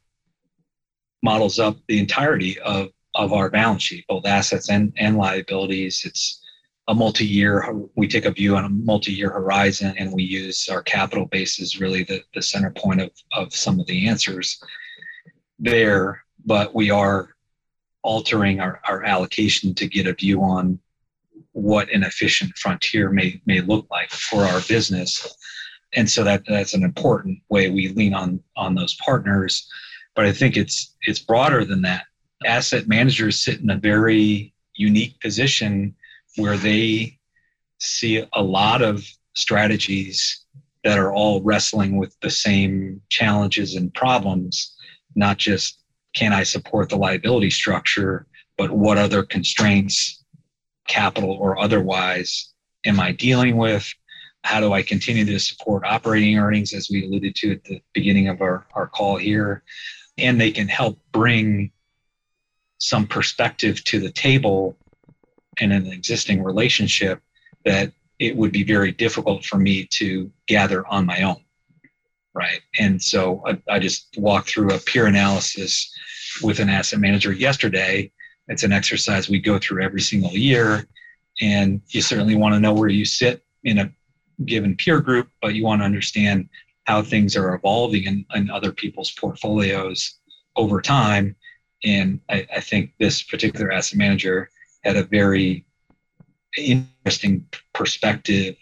models 1.24 1.60
up 1.60 1.78
the 1.88 2.00
entirety 2.00 2.58
of, 2.60 2.90
of 3.16 3.34
our 3.34 3.50
balance 3.50 3.84
sheet, 3.84 4.06
both 4.08 4.26
assets 4.26 4.70
and, 4.70 4.94
and 4.98 5.18
liabilities. 5.18 6.04
It's 6.06 6.42
a 6.88 6.94
multi-year, 6.94 7.70
we 7.96 8.08
take 8.08 8.26
a 8.26 8.32
view 8.32 8.56
on 8.56 8.64
a 8.64 8.70
multi-year 8.70 9.30
horizon 9.30 9.94
and 9.98 10.14
we 10.14 10.24
use 10.24 10.70
our 10.70 10.82
capital 10.82 11.26
base 11.26 11.62
as 11.62 11.82
really 11.82 12.04
the, 12.04 12.22
the 12.34 12.42
center 12.42 12.72
point 12.72 13.02
of, 13.02 13.12
of 13.34 13.54
some 13.54 13.80
of 13.80 13.88
the 13.88 14.08
answers 14.08 14.64
there. 15.60 16.24
But 16.46 16.74
we 16.74 16.92
are 16.92 17.36
altering 18.08 18.62
our, 18.62 18.80
our 18.88 19.04
allocation 19.04 19.76
to 19.76 19.86
get 19.86 20.08
a 20.08 20.14
view 20.14 20.42
on 20.42 20.80
what 21.52 21.92
an 21.92 22.04
efficient 22.04 22.56
frontier 22.56 23.10
may 23.10 23.42
may 23.46 23.60
look 23.60 23.86
like 23.92 24.10
for 24.10 24.46
our 24.46 24.62
business. 24.70 25.36
And 25.94 26.10
so 26.10 26.24
that 26.24 26.44
that's 26.48 26.74
an 26.74 26.84
important 26.84 27.40
way 27.50 27.70
we 27.70 27.90
lean 27.90 28.14
on 28.14 28.42
on 28.56 28.76
those 28.76 28.96
partners. 28.96 29.70
But 30.16 30.26
i 30.26 30.32
think 30.32 30.56
it's 30.56 30.96
it's 31.02 31.20
broader 31.20 31.66
than 31.66 31.82
that. 31.82 32.06
Asset 32.46 32.88
managers 32.88 33.44
sit 33.44 33.60
in 33.60 33.70
a 33.70 33.78
very 33.78 34.54
unique 34.76 35.20
position 35.20 35.94
where 36.38 36.56
they 36.56 37.20
see 37.80 38.24
a 38.34 38.42
lot 38.42 38.82
of 38.82 39.06
strategies 39.34 40.46
that 40.86 40.98
are 40.98 41.14
all 41.14 41.42
wrestling 41.42 41.98
with 41.98 42.16
the 42.22 42.30
same 42.30 43.02
challenges 43.10 43.76
and 43.76 43.94
problems 43.94 44.76
not 45.16 45.38
just 45.38 45.80
can 46.18 46.34
I 46.34 46.42
support 46.42 46.90
the 46.90 46.98
liability 46.98 47.52
structure, 47.52 48.26
but 48.58 48.72
what 48.72 48.98
other 48.98 49.22
constraints, 49.22 50.24
capital 50.88 51.30
or 51.30 51.60
otherwise, 51.60 52.54
am 52.88 53.00
I 53.00 53.12
dealing 53.12 53.56
with? 53.56 53.88
How 54.44 54.60
do 54.60 54.74
I 54.74 54.82
continue 54.82 55.26
to 55.26 55.38
support 55.38 55.84
operating 55.86 56.40
earnings, 56.40 56.74
as 56.74 56.90
we 56.90 57.06
alluded 57.06 57.36
to 57.36 57.52
at 57.52 57.64
the 57.66 57.84
beginning 57.94 58.30
of 58.30 58.42
our, 58.42 58.66
our 58.74 58.88
call 58.88 59.18
here? 59.18 59.62
And 60.18 60.42
they 60.42 60.50
can 60.50 60.68
help 60.68 61.00
bring 61.12 61.72
some 62.80 63.06
perspective 63.06 63.84
to 63.84 64.00
the 64.00 64.12
table 64.12 64.76
in 65.62 65.72
an 65.72 65.86
existing 65.86 66.42
relationship 66.42 67.22
that 67.64 67.92
it 68.18 68.36
would 68.36 68.52
be 68.52 68.64
very 68.64 68.92
difficult 68.92 69.46
for 69.46 69.58
me 69.58 69.86
to 69.92 70.32
gather 70.48 70.88
on 70.88 71.06
my 71.06 71.22
own 71.22 71.38
right? 72.38 72.62
And 72.80 73.02
so 73.02 73.42
I, 73.48 73.60
I 73.68 73.80
just 73.80 74.16
walked 74.18 74.50
through 74.50 74.70
a 74.70 74.78
peer 74.78 75.08
analysis 75.08 75.92
with 76.44 76.60
an 76.60 76.70
asset 76.70 77.00
manager 77.00 77.32
yesterday. 77.34 78.12
It's 78.48 78.64
an 78.64 78.72
exercise 78.72 79.28
we 79.28 79.40
go 79.40 79.58
through 79.58 79.84
every 79.84 80.02
single 80.02 80.32
year. 80.32 80.88
And 81.42 81.82
you 81.90 82.02
certainly 82.02 82.36
want 82.36 82.54
to 82.54 82.60
know 82.60 82.74
where 82.74 82.90
you 82.90 83.06
sit 83.06 83.44
in 83.64 83.80
a 83.80 83.92
given 84.46 84.76
peer 84.76 85.02
group, 85.02 85.30
but 85.42 85.56
you 85.56 85.64
want 85.64 85.82
to 85.82 85.86
understand 85.86 86.48
how 86.84 87.02
things 87.02 87.36
are 87.36 87.56
evolving 87.56 88.04
in, 88.04 88.26
in 88.36 88.52
other 88.52 88.72
people's 88.72 89.12
portfolios 89.12 90.20
over 90.56 90.80
time. 90.80 91.36
And 91.84 92.20
I, 92.30 92.46
I 92.56 92.60
think 92.60 92.92
this 93.00 93.24
particular 93.24 93.72
asset 93.72 93.98
manager 93.98 94.50
had 94.84 94.96
a 94.96 95.04
very 95.04 95.66
interesting 96.56 97.48
perspective 97.74 98.56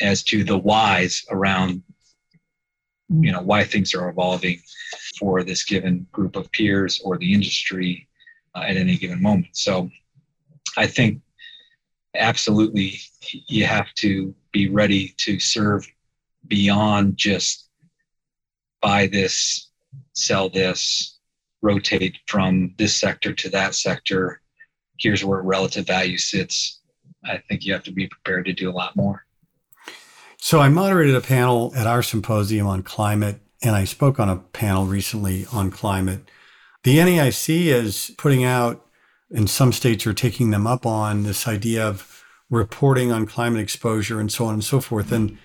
as 0.00 0.22
to 0.24 0.42
the 0.42 0.56
whys 0.56 1.24
around 1.30 1.82
you 3.10 3.32
know 3.32 3.42
why 3.42 3.64
things 3.64 3.94
are 3.94 4.08
evolving 4.08 4.60
for 5.18 5.42
this 5.42 5.64
given 5.64 6.06
group 6.12 6.36
of 6.36 6.50
peers 6.52 7.00
or 7.04 7.18
the 7.18 7.32
industry 7.32 8.08
uh, 8.54 8.60
at 8.60 8.76
any 8.76 8.96
given 8.96 9.20
moment. 9.20 9.48
So 9.52 9.90
i 10.76 10.86
think 10.86 11.20
absolutely 12.14 12.94
you 13.48 13.64
have 13.64 13.92
to 13.94 14.34
be 14.52 14.68
ready 14.68 15.14
to 15.16 15.38
serve 15.40 15.86
beyond 16.46 17.16
just 17.16 17.68
buy 18.80 19.06
this 19.06 19.70
sell 20.14 20.48
this 20.48 21.18
rotate 21.62 22.16
from 22.26 22.74
this 22.78 22.96
sector 22.96 23.32
to 23.34 23.50
that 23.50 23.74
sector. 23.74 24.40
Here's 24.98 25.24
where 25.24 25.42
relative 25.42 25.86
value 25.86 26.18
sits. 26.18 26.80
I 27.24 27.38
think 27.48 27.64
you 27.64 27.72
have 27.72 27.84
to 27.84 27.92
be 27.92 28.06
prepared 28.06 28.46
to 28.46 28.52
do 28.52 28.70
a 28.70 28.72
lot 28.72 28.96
more 28.96 29.26
so 30.40 30.60
I 30.60 30.68
moderated 30.68 31.14
a 31.14 31.20
panel 31.20 31.72
at 31.76 31.86
our 31.86 32.02
symposium 32.02 32.66
on 32.66 32.82
climate, 32.82 33.40
and 33.62 33.76
I 33.76 33.84
spoke 33.84 34.18
on 34.18 34.28
a 34.28 34.36
panel 34.36 34.86
recently 34.86 35.46
on 35.52 35.70
climate. 35.70 36.28
The 36.82 36.98
NAIC 36.98 37.66
is 37.66 38.12
putting 38.16 38.44
out, 38.44 38.84
and 39.30 39.48
some 39.48 39.72
states 39.72 40.06
are 40.06 40.14
taking 40.14 40.50
them 40.50 40.66
up 40.66 40.86
on 40.86 41.22
this 41.22 41.46
idea 41.46 41.86
of 41.86 42.24
reporting 42.48 43.12
on 43.12 43.26
climate 43.26 43.60
exposure 43.60 44.18
and 44.18 44.32
so 44.32 44.46
on 44.46 44.54
and 44.54 44.64
so 44.64 44.80
forth. 44.80 45.12
And 45.12 45.38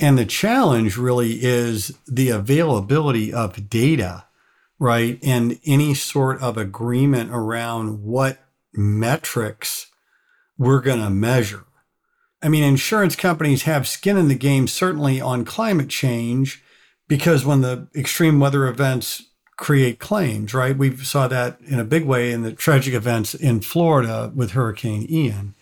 and 0.00 0.16
the 0.16 0.26
challenge 0.26 0.96
really 0.96 1.42
is 1.42 1.98
the 2.06 2.30
availability 2.30 3.32
of 3.32 3.68
data 3.68 4.24
right? 4.78 5.18
And 5.22 5.58
any 5.66 5.94
sort 5.94 6.40
of 6.40 6.56
agreement 6.56 7.30
around 7.32 8.04
what 8.04 8.38
metrics 8.72 9.90
we're 10.56 10.80
going 10.80 11.00
to 11.00 11.10
measure. 11.10 11.64
I 12.42 12.48
mean, 12.48 12.62
insurance 12.62 13.16
companies 13.16 13.62
have 13.62 13.88
skin 13.88 14.16
in 14.16 14.28
the 14.28 14.34
game, 14.34 14.68
certainly 14.68 15.20
on 15.20 15.44
climate 15.44 15.88
change, 15.88 16.62
because 17.08 17.44
when 17.44 17.62
the 17.62 17.88
extreme 17.94 18.38
weather 18.38 18.68
events 18.68 19.24
create 19.58 19.98
claims, 19.98 20.54
right? 20.54 20.78
We 20.78 20.96
saw 20.96 21.26
that 21.28 21.60
in 21.66 21.80
a 21.80 21.84
big 21.84 22.04
way 22.04 22.30
in 22.30 22.42
the 22.42 22.52
tragic 22.52 22.94
events 22.94 23.34
in 23.34 23.60
Florida 23.60 24.32
with 24.34 24.52
Hurricane 24.52 25.04
Ian. 25.10 25.54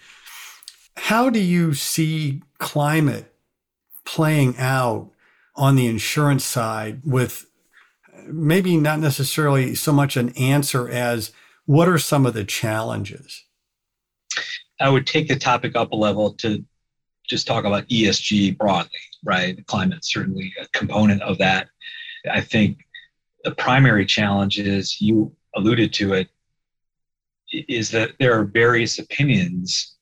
How 0.96 1.30
do 1.30 1.40
you 1.40 1.72
see 1.72 2.42
climate 2.58 3.34
playing 4.04 4.56
out 4.58 5.10
on 5.56 5.76
the 5.76 5.86
insurance 5.86 6.44
side 6.44 7.00
with 7.04 7.46
maybe 8.26 8.76
not 8.76 9.00
necessarily 9.00 9.74
so 9.74 9.92
much 9.92 10.16
an 10.16 10.28
answer 10.36 10.88
as 10.88 11.32
what 11.64 11.88
are 11.88 11.98
some 11.98 12.26
of 12.26 12.34
the 12.34 12.44
challenges? 12.44 13.44
I 14.80 14.88
would 14.88 15.06
take 15.06 15.28
the 15.28 15.36
topic 15.36 15.76
up 15.76 15.92
a 15.92 15.96
level 15.96 16.32
to 16.34 16.64
just 17.28 17.46
talk 17.46 17.64
about 17.64 17.88
ESG 17.88 18.56
broadly, 18.56 18.90
right? 19.24 19.64
Climate 19.66 20.04
certainly 20.04 20.52
a 20.60 20.68
component 20.68 21.22
of 21.22 21.38
that. 21.38 21.68
I 22.30 22.40
think 22.40 22.78
the 23.44 23.54
primary 23.54 24.06
challenge 24.06 24.58
is 24.58 25.00
you 25.00 25.34
alluded 25.54 25.92
to 25.94 26.14
it 26.14 26.28
is 27.52 27.90
that 27.90 28.12
there 28.18 28.38
are 28.38 28.44
various 28.44 28.98
opinions 28.98 29.96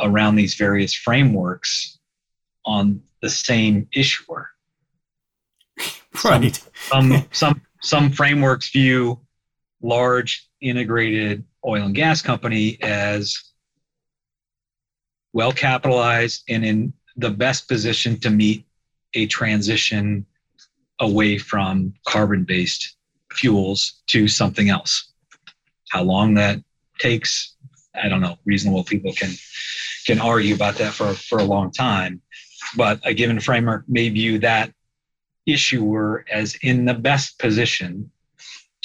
around 0.00 0.36
these 0.36 0.54
various 0.54 0.94
frameworks 0.94 1.98
on 2.64 3.02
the 3.22 3.30
same 3.30 3.88
issuer. 3.94 4.50
Right. 6.24 6.56
Some 6.56 7.12
some 7.12 7.24
some, 7.32 7.62
some 7.82 8.10
frameworks 8.10 8.70
view 8.70 9.20
large 9.82 10.48
integrated 10.60 11.44
oil 11.66 11.84
and 11.84 11.94
gas 11.94 12.22
company 12.22 12.78
as 12.82 13.36
well 15.36 15.52
capitalized 15.52 16.44
and 16.48 16.64
in 16.64 16.90
the 17.18 17.28
best 17.28 17.68
position 17.68 18.18
to 18.18 18.30
meet 18.30 18.64
a 19.12 19.26
transition 19.26 20.24
away 21.00 21.36
from 21.36 21.92
carbon 22.08 22.42
based 22.42 22.96
fuels 23.32 24.00
to 24.06 24.28
something 24.28 24.70
else. 24.70 25.12
How 25.90 26.02
long 26.04 26.32
that 26.34 26.56
takes, 26.98 27.54
I 27.94 28.08
don't 28.08 28.22
know. 28.22 28.38
Reasonable 28.46 28.84
people 28.84 29.12
can 29.12 29.32
can 30.06 30.20
argue 30.20 30.54
about 30.54 30.76
that 30.76 30.94
for, 30.94 31.12
for 31.12 31.38
a 31.38 31.44
long 31.44 31.70
time. 31.70 32.22
But 32.74 33.00
a 33.04 33.12
given 33.12 33.38
framework 33.38 33.84
may 33.86 34.08
view 34.08 34.38
that 34.38 34.72
issuer 35.44 36.24
as 36.32 36.54
in 36.62 36.86
the 36.86 36.94
best 36.94 37.38
position 37.38 38.10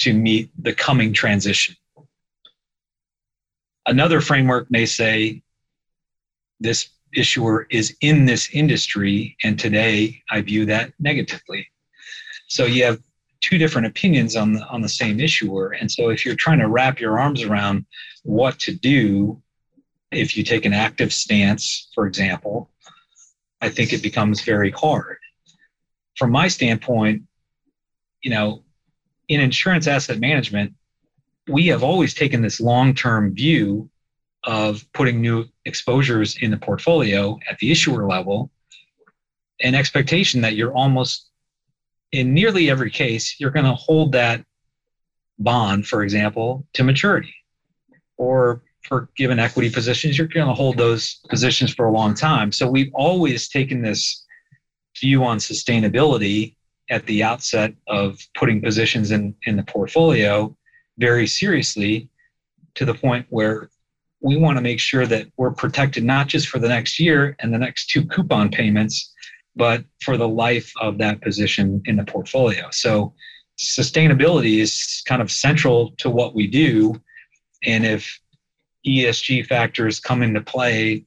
to 0.00 0.12
meet 0.12 0.50
the 0.62 0.74
coming 0.74 1.14
transition. 1.14 1.74
Another 3.86 4.20
framework 4.20 4.70
may 4.70 4.84
say 4.84 5.42
this 6.62 6.88
issuer 7.14 7.66
is 7.70 7.94
in 8.00 8.24
this 8.24 8.48
industry, 8.52 9.36
and 9.44 9.58
today 9.58 10.22
I 10.30 10.40
view 10.40 10.64
that 10.66 10.92
negatively. 10.98 11.68
So 12.48 12.64
you 12.64 12.84
have 12.84 13.00
two 13.40 13.58
different 13.58 13.86
opinions 13.88 14.36
on 14.36 14.52
the 14.54 14.66
on 14.68 14.80
the 14.80 14.88
same 14.88 15.20
issuer, 15.20 15.72
and 15.72 15.90
so 15.90 16.10
if 16.10 16.24
you're 16.24 16.36
trying 16.36 16.60
to 16.60 16.68
wrap 16.68 17.00
your 17.00 17.18
arms 17.18 17.42
around 17.42 17.84
what 18.22 18.58
to 18.60 18.72
do, 18.72 19.42
if 20.10 20.36
you 20.36 20.44
take 20.44 20.64
an 20.64 20.72
active 20.72 21.12
stance, 21.12 21.88
for 21.94 22.06
example, 22.06 22.70
I 23.60 23.68
think 23.68 23.92
it 23.92 24.02
becomes 24.02 24.42
very 24.42 24.70
hard. 24.70 25.18
From 26.16 26.30
my 26.30 26.48
standpoint, 26.48 27.22
you 28.22 28.30
know, 28.30 28.62
in 29.28 29.40
insurance 29.40 29.86
asset 29.86 30.20
management, 30.20 30.74
we 31.48 31.66
have 31.68 31.82
always 31.82 32.14
taken 32.14 32.42
this 32.42 32.60
long 32.60 32.94
term 32.94 33.34
view 33.34 33.90
of 34.44 34.84
putting 34.92 35.20
new 35.20 35.44
exposures 35.64 36.36
in 36.40 36.50
the 36.50 36.56
portfolio 36.56 37.38
at 37.48 37.58
the 37.58 37.70
issuer 37.70 38.06
level, 38.06 38.50
an 39.60 39.74
expectation 39.74 40.40
that 40.40 40.54
you're 40.54 40.74
almost 40.74 41.28
in 42.10 42.34
nearly 42.34 42.70
every 42.70 42.90
case, 42.90 43.36
you're 43.38 43.50
going 43.50 43.64
to 43.64 43.74
hold 43.74 44.12
that 44.12 44.44
bond, 45.38 45.86
for 45.86 46.02
example, 46.02 46.66
to 46.74 46.84
maturity. 46.84 47.34
Or 48.18 48.62
for 48.82 49.08
given 49.16 49.38
equity 49.38 49.70
positions, 49.70 50.18
you're 50.18 50.26
going 50.26 50.46
to 50.46 50.54
hold 50.54 50.76
those 50.76 51.20
positions 51.28 51.72
for 51.72 51.86
a 51.86 51.92
long 51.92 52.14
time. 52.14 52.52
So 52.52 52.68
we've 52.68 52.92
always 52.94 53.48
taken 53.48 53.80
this 53.80 54.26
view 55.00 55.24
on 55.24 55.38
sustainability 55.38 56.56
at 56.90 57.06
the 57.06 57.22
outset 57.22 57.72
of 57.88 58.18
putting 58.34 58.60
positions 58.60 59.10
in, 59.10 59.34
in 59.46 59.56
the 59.56 59.62
portfolio 59.62 60.54
very 60.98 61.26
seriously 61.26 62.10
to 62.74 62.84
the 62.84 62.94
point 62.94 63.26
where 63.30 63.70
we 64.22 64.36
want 64.36 64.56
to 64.56 64.62
make 64.62 64.80
sure 64.80 65.06
that 65.06 65.26
we're 65.36 65.50
protected 65.50 66.04
not 66.04 66.28
just 66.28 66.48
for 66.48 66.58
the 66.58 66.68
next 66.68 66.98
year 66.98 67.36
and 67.40 67.52
the 67.52 67.58
next 67.58 67.90
two 67.90 68.06
coupon 68.06 68.50
payments, 68.50 69.12
but 69.56 69.84
for 70.02 70.16
the 70.16 70.28
life 70.28 70.72
of 70.80 70.98
that 70.98 71.20
position 71.20 71.82
in 71.86 71.96
the 71.96 72.04
portfolio. 72.04 72.68
So 72.70 73.14
sustainability 73.58 74.60
is 74.60 75.02
kind 75.06 75.20
of 75.20 75.30
central 75.30 75.92
to 75.98 76.08
what 76.08 76.34
we 76.34 76.46
do. 76.46 76.94
And 77.64 77.84
if 77.84 78.18
ESG 78.86 79.46
factors 79.46 80.00
come 80.00 80.22
into 80.22 80.40
play 80.40 81.04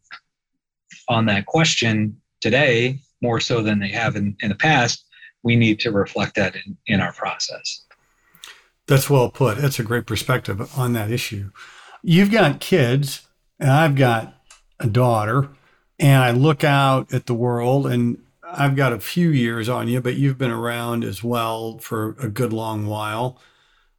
on 1.08 1.25
that 1.25 1.45
question 1.45 2.17
today, 2.41 2.99
more 3.21 3.39
so 3.39 3.62
than 3.62 3.80
they 3.80 3.89
have 3.89 4.15
in, 4.15 4.36
in 4.41 4.49
the 4.49 4.56
past, 4.56 5.06
we 5.43 5.56
need 5.56 5.80
to 5.80 5.91
reflect 5.91 6.36
that 6.36 6.56
in, 6.56 6.78
in 6.88 6.99
our 6.99 7.13
process. 7.13 7.86
That's 8.88 9.10
well 9.10 9.30
put. 9.30 9.58
That's 9.58 9.80
a 9.80 9.84
great 9.84 10.06
perspective 10.06 10.78
on 10.78 10.93
that 10.93 11.12
issue. 11.12 11.51
You've 12.08 12.30
got 12.32 12.60
kids, 12.60 13.26
and 13.60 13.72
I've 13.72 13.96
got 13.96 14.36
a 14.80 14.86
daughter, 14.86 15.50
and 15.98 16.22
I 16.22 16.30
look 16.30 16.63
out 16.63 17.12
at 17.12 17.26
the 17.26 17.34
world, 17.34 17.88
and 17.88 18.20
I've 18.48 18.76
got 18.76 18.94
a 18.94 19.00
few 19.00 19.30
years 19.30 19.68
on 19.68 19.88
you, 19.88 20.02
but 20.02 20.15
you've 20.15 20.38
been 20.38 20.52
around 20.52 21.04
as 21.04 21.24
well 21.24 21.80
for 21.80 22.15
a 22.20 22.30
good 22.30 22.54
long 22.54 22.86
while. 22.86 23.41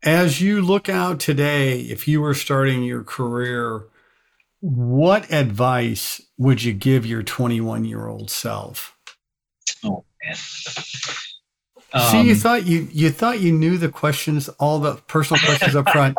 As 0.04 0.40
you 0.40 0.62
look 0.62 0.88
out 0.88 1.18
today, 1.18 1.80
if 1.80 2.06
you 2.06 2.20
were 2.20 2.32
starting 2.32 2.84
your 2.84 3.02
career, 3.02 3.88
what 4.60 5.28
advice 5.32 6.22
would 6.38 6.62
you 6.62 6.74
give 6.74 7.04
your 7.04 7.24
21 7.24 7.84
year 7.84 8.06
old 8.06 8.30
self? 8.30 8.96
Oh 9.82 10.04
man. 10.24 10.36
See, 12.10 12.22
you 12.22 12.34
um, 12.34 12.38
thought 12.38 12.66
you 12.66 12.88
you 12.92 13.10
thought 13.10 13.40
you 13.40 13.50
knew 13.50 13.78
the 13.78 13.88
questions, 13.88 14.48
all 14.60 14.78
the 14.78 14.94
personal 15.08 15.40
questions 15.44 15.74
up 15.74 15.88
front. 15.90 16.16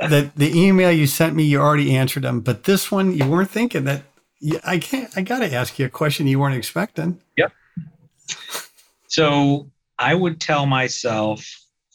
That 0.00 0.34
the 0.36 0.58
email 0.58 0.90
you 0.90 1.06
sent 1.06 1.34
me, 1.34 1.44
you 1.44 1.60
already 1.60 1.94
answered 1.96 2.24
them, 2.24 2.40
but 2.40 2.64
this 2.64 2.90
one 2.90 3.16
you 3.16 3.28
weren't 3.28 3.50
thinking 3.50 3.84
that. 3.84 4.02
I 4.64 4.78
can't. 4.78 5.10
I 5.16 5.22
got 5.22 5.38
to 5.38 5.54
ask 5.54 5.78
you 5.78 5.86
a 5.86 5.88
question 5.88 6.26
you 6.26 6.38
weren't 6.38 6.56
expecting. 6.56 7.20
Yep. 7.36 7.52
So 9.06 9.70
I 9.98 10.14
would 10.14 10.40
tell 10.40 10.66
myself, 10.66 11.46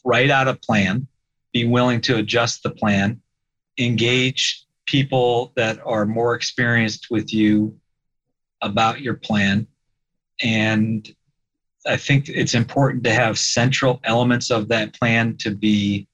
write 0.04 0.30
out 0.30 0.48
a 0.48 0.54
plan, 0.54 1.06
be 1.52 1.66
willing 1.66 2.00
to 2.02 2.16
adjust 2.16 2.62
the 2.62 2.70
plan, 2.70 3.20
engage 3.78 4.64
people 4.86 5.52
that 5.54 5.78
are 5.84 6.06
more 6.06 6.34
experienced 6.34 7.08
with 7.10 7.32
you 7.32 7.78
about 8.62 9.00
your 9.00 9.14
plan. 9.14 9.66
And 10.42 11.08
I 11.86 11.96
think 11.96 12.28
it's 12.28 12.54
important 12.54 13.04
to 13.04 13.12
have 13.12 13.38
central 13.38 14.00
elements 14.04 14.50
of 14.50 14.68
that 14.68 14.98
plan 14.98 15.36
to 15.38 15.54
be 15.54 16.08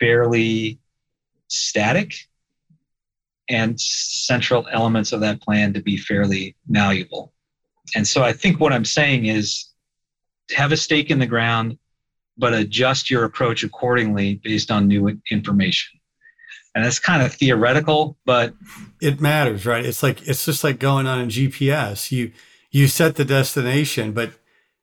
fairly 0.00 0.80
static 1.48 2.14
and 3.48 3.80
central 3.80 4.66
elements 4.72 5.12
of 5.12 5.20
that 5.20 5.40
plan 5.40 5.72
to 5.74 5.80
be 5.80 5.96
fairly 5.96 6.56
malleable. 6.68 7.32
And 7.94 8.06
so 8.06 8.22
I 8.22 8.32
think 8.32 8.58
what 8.58 8.72
I'm 8.72 8.84
saying 8.84 9.26
is 9.26 9.66
have 10.54 10.72
a 10.72 10.76
stake 10.76 11.10
in 11.10 11.18
the 11.18 11.26
ground, 11.26 11.78
but 12.36 12.52
adjust 12.52 13.10
your 13.10 13.24
approach 13.24 13.62
accordingly 13.62 14.40
based 14.42 14.70
on 14.70 14.88
new 14.88 15.20
information. 15.30 16.00
And 16.74 16.84
that's 16.84 16.98
kind 16.98 17.22
of 17.22 17.32
theoretical, 17.32 18.18
but 18.26 18.54
it 19.00 19.20
matters, 19.20 19.64
right? 19.64 19.84
It's 19.84 20.02
like 20.02 20.26
it's 20.28 20.44
just 20.44 20.62
like 20.62 20.78
going 20.78 21.06
on 21.06 21.20
a 21.20 21.26
GPS. 21.26 22.12
You 22.12 22.32
you 22.70 22.86
set 22.86 23.14
the 23.14 23.24
destination, 23.24 24.12
but 24.12 24.32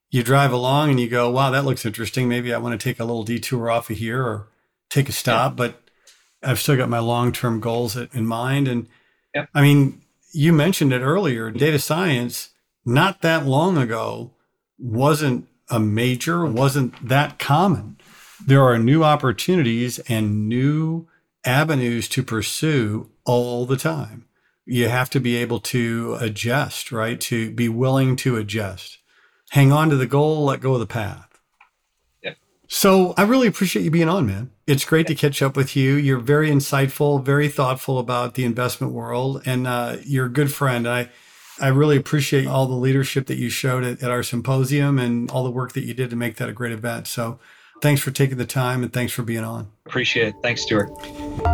you 0.09 0.23
drive 0.23 0.51
along 0.51 0.89
and 0.89 0.99
you 0.99 1.07
go, 1.07 1.29
"Wow, 1.29 1.51
that 1.51 1.65
looks 1.65 1.85
interesting. 1.85 2.27
Maybe 2.27 2.51
I 2.51 2.57
want 2.57 2.79
to 2.79 2.83
take 2.83 2.99
a 2.99 3.05
little 3.05 3.23
detour 3.23 3.69
off 3.69 3.91
of 3.91 3.97
here 3.97 4.23
or 4.23 4.47
take 4.89 5.07
a 5.07 5.11
stop." 5.11 5.51
Yeah. 5.51 5.55
But 5.55 5.82
I've 6.43 6.59
still 6.59 6.77
got 6.77 6.89
my 6.89 6.99
long-term 6.99 7.59
goals 7.59 7.95
in 7.95 8.25
mind. 8.25 8.67
And 8.67 8.87
yeah. 9.33 9.45
I 9.53 9.61
mean, 9.61 10.01
you 10.33 10.53
mentioned 10.53 10.93
it 10.93 11.01
earlier. 11.01 11.51
Data 11.51 11.79
science, 11.79 12.49
not 12.85 13.21
that 13.21 13.45
long 13.45 13.77
ago, 13.77 14.31
wasn't 14.77 15.47
a 15.69 15.79
major, 15.79 16.45
wasn't 16.45 17.07
that 17.07 17.39
common. 17.39 17.97
There 18.45 18.63
are 18.63 18.77
new 18.77 19.03
opportunities 19.03 19.99
and 19.99 20.49
new 20.49 21.07
avenues 21.45 22.07
to 22.09 22.23
pursue 22.23 23.09
all 23.25 23.65
the 23.65 23.77
time. 23.77 24.25
You 24.65 24.89
have 24.89 25.09
to 25.11 25.19
be 25.19 25.35
able 25.37 25.59
to 25.59 26.17
adjust, 26.19 26.91
right? 26.91 27.19
To 27.21 27.51
be 27.51 27.69
willing 27.69 28.15
to 28.17 28.37
adjust. 28.37 28.97
Hang 29.51 29.71
on 29.71 29.89
to 29.89 29.95
the 29.95 30.07
goal, 30.07 30.45
let 30.45 30.61
go 30.61 30.73
of 30.73 30.79
the 30.79 30.85
path. 30.85 31.32
So 32.67 33.13
I 33.17 33.23
really 33.23 33.47
appreciate 33.47 33.83
you 33.83 33.91
being 33.91 34.09
on, 34.09 34.25
man. 34.25 34.51
It's 34.65 34.85
great 34.85 35.07
to 35.07 35.15
catch 35.15 35.41
up 35.41 35.55
with 35.55 35.75
you. 35.75 35.95
You're 35.95 36.19
very 36.19 36.49
insightful, 36.49 37.23
very 37.23 37.49
thoughtful 37.49 37.99
about 37.99 38.35
the 38.35 38.45
investment 38.45 38.93
world, 38.93 39.41
and 39.45 39.67
uh, 39.67 39.97
you're 40.03 40.25
a 40.27 40.31
good 40.31 40.51
friend. 40.51 40.87
I 40.87 41.09
I 41.59 41.67
really 41.67 41.97
appreciate 41.97 42.47
all 42.47 42.65
the 42.65 42.73
leadership 42.73 43.27
that 43.27 43.37
you 43.37 43.49
showed 43.49 43.83
at, 43.83 44.01
at 44.01 44.09
our 44.09 44.23
symposium 44.23 44.97
and 44.97 45.29
all 45.29 45.43
the 45.43 45.51
work 45.51 45.73
that 45.73 45.83
you 45.83 45.93
did 45.93 46.09
to 46.09 46.15
make 46.15 46.37
that 46.37 46.49
a 46.49 46.51
great 46.51 46.71
event. 46.71 47.05
So 47.07 47.39
thanks 47.81 48.01
for 48.01 48.11
taking 48.11 48.37
the 48.37 48.45
time 48.45 48.81
and 48.81 48.91
thanks 48.91 49.13
for 49.13 49.21
being 49.23 49.43
on. 49.43 49.69
Appreciate 49.85 50.29
it. 50.29 50.35
Thanks, 50.41 50.63
Stuart. 50.63 50.89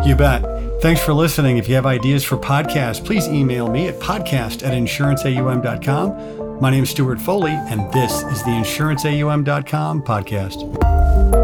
You 0.06 0.14
bet. 0.16 0.42
Thanks 0.80 1.02
for 1.02 1.12
listening. 1.12 1.58
If 1.58 1.68
you 1.68 1.74
have 1.74 1.86
ideas 1.86 2.24
for 2.24 2.38
podcasts, 2.38 3.04
please 3.04 3.28
email 3.28 3.68
me 3.68 3.88
at 3.88 3.98
podcast 4.00 4.66
at 4.66 4.72
insuranceaum.com. 4.72 6.39
My 6.60 6.68
name 6.68 6.82
is 6.82 6.90
Stuart 6.90 7.18
Foley, 7.18 7.52
and 7.52 7.90
this 7.90 8.22
is 8.24 8.42
the 8.42 8.50
insuranceaum.com 8.50 10.02
podcast. 10.02 11.39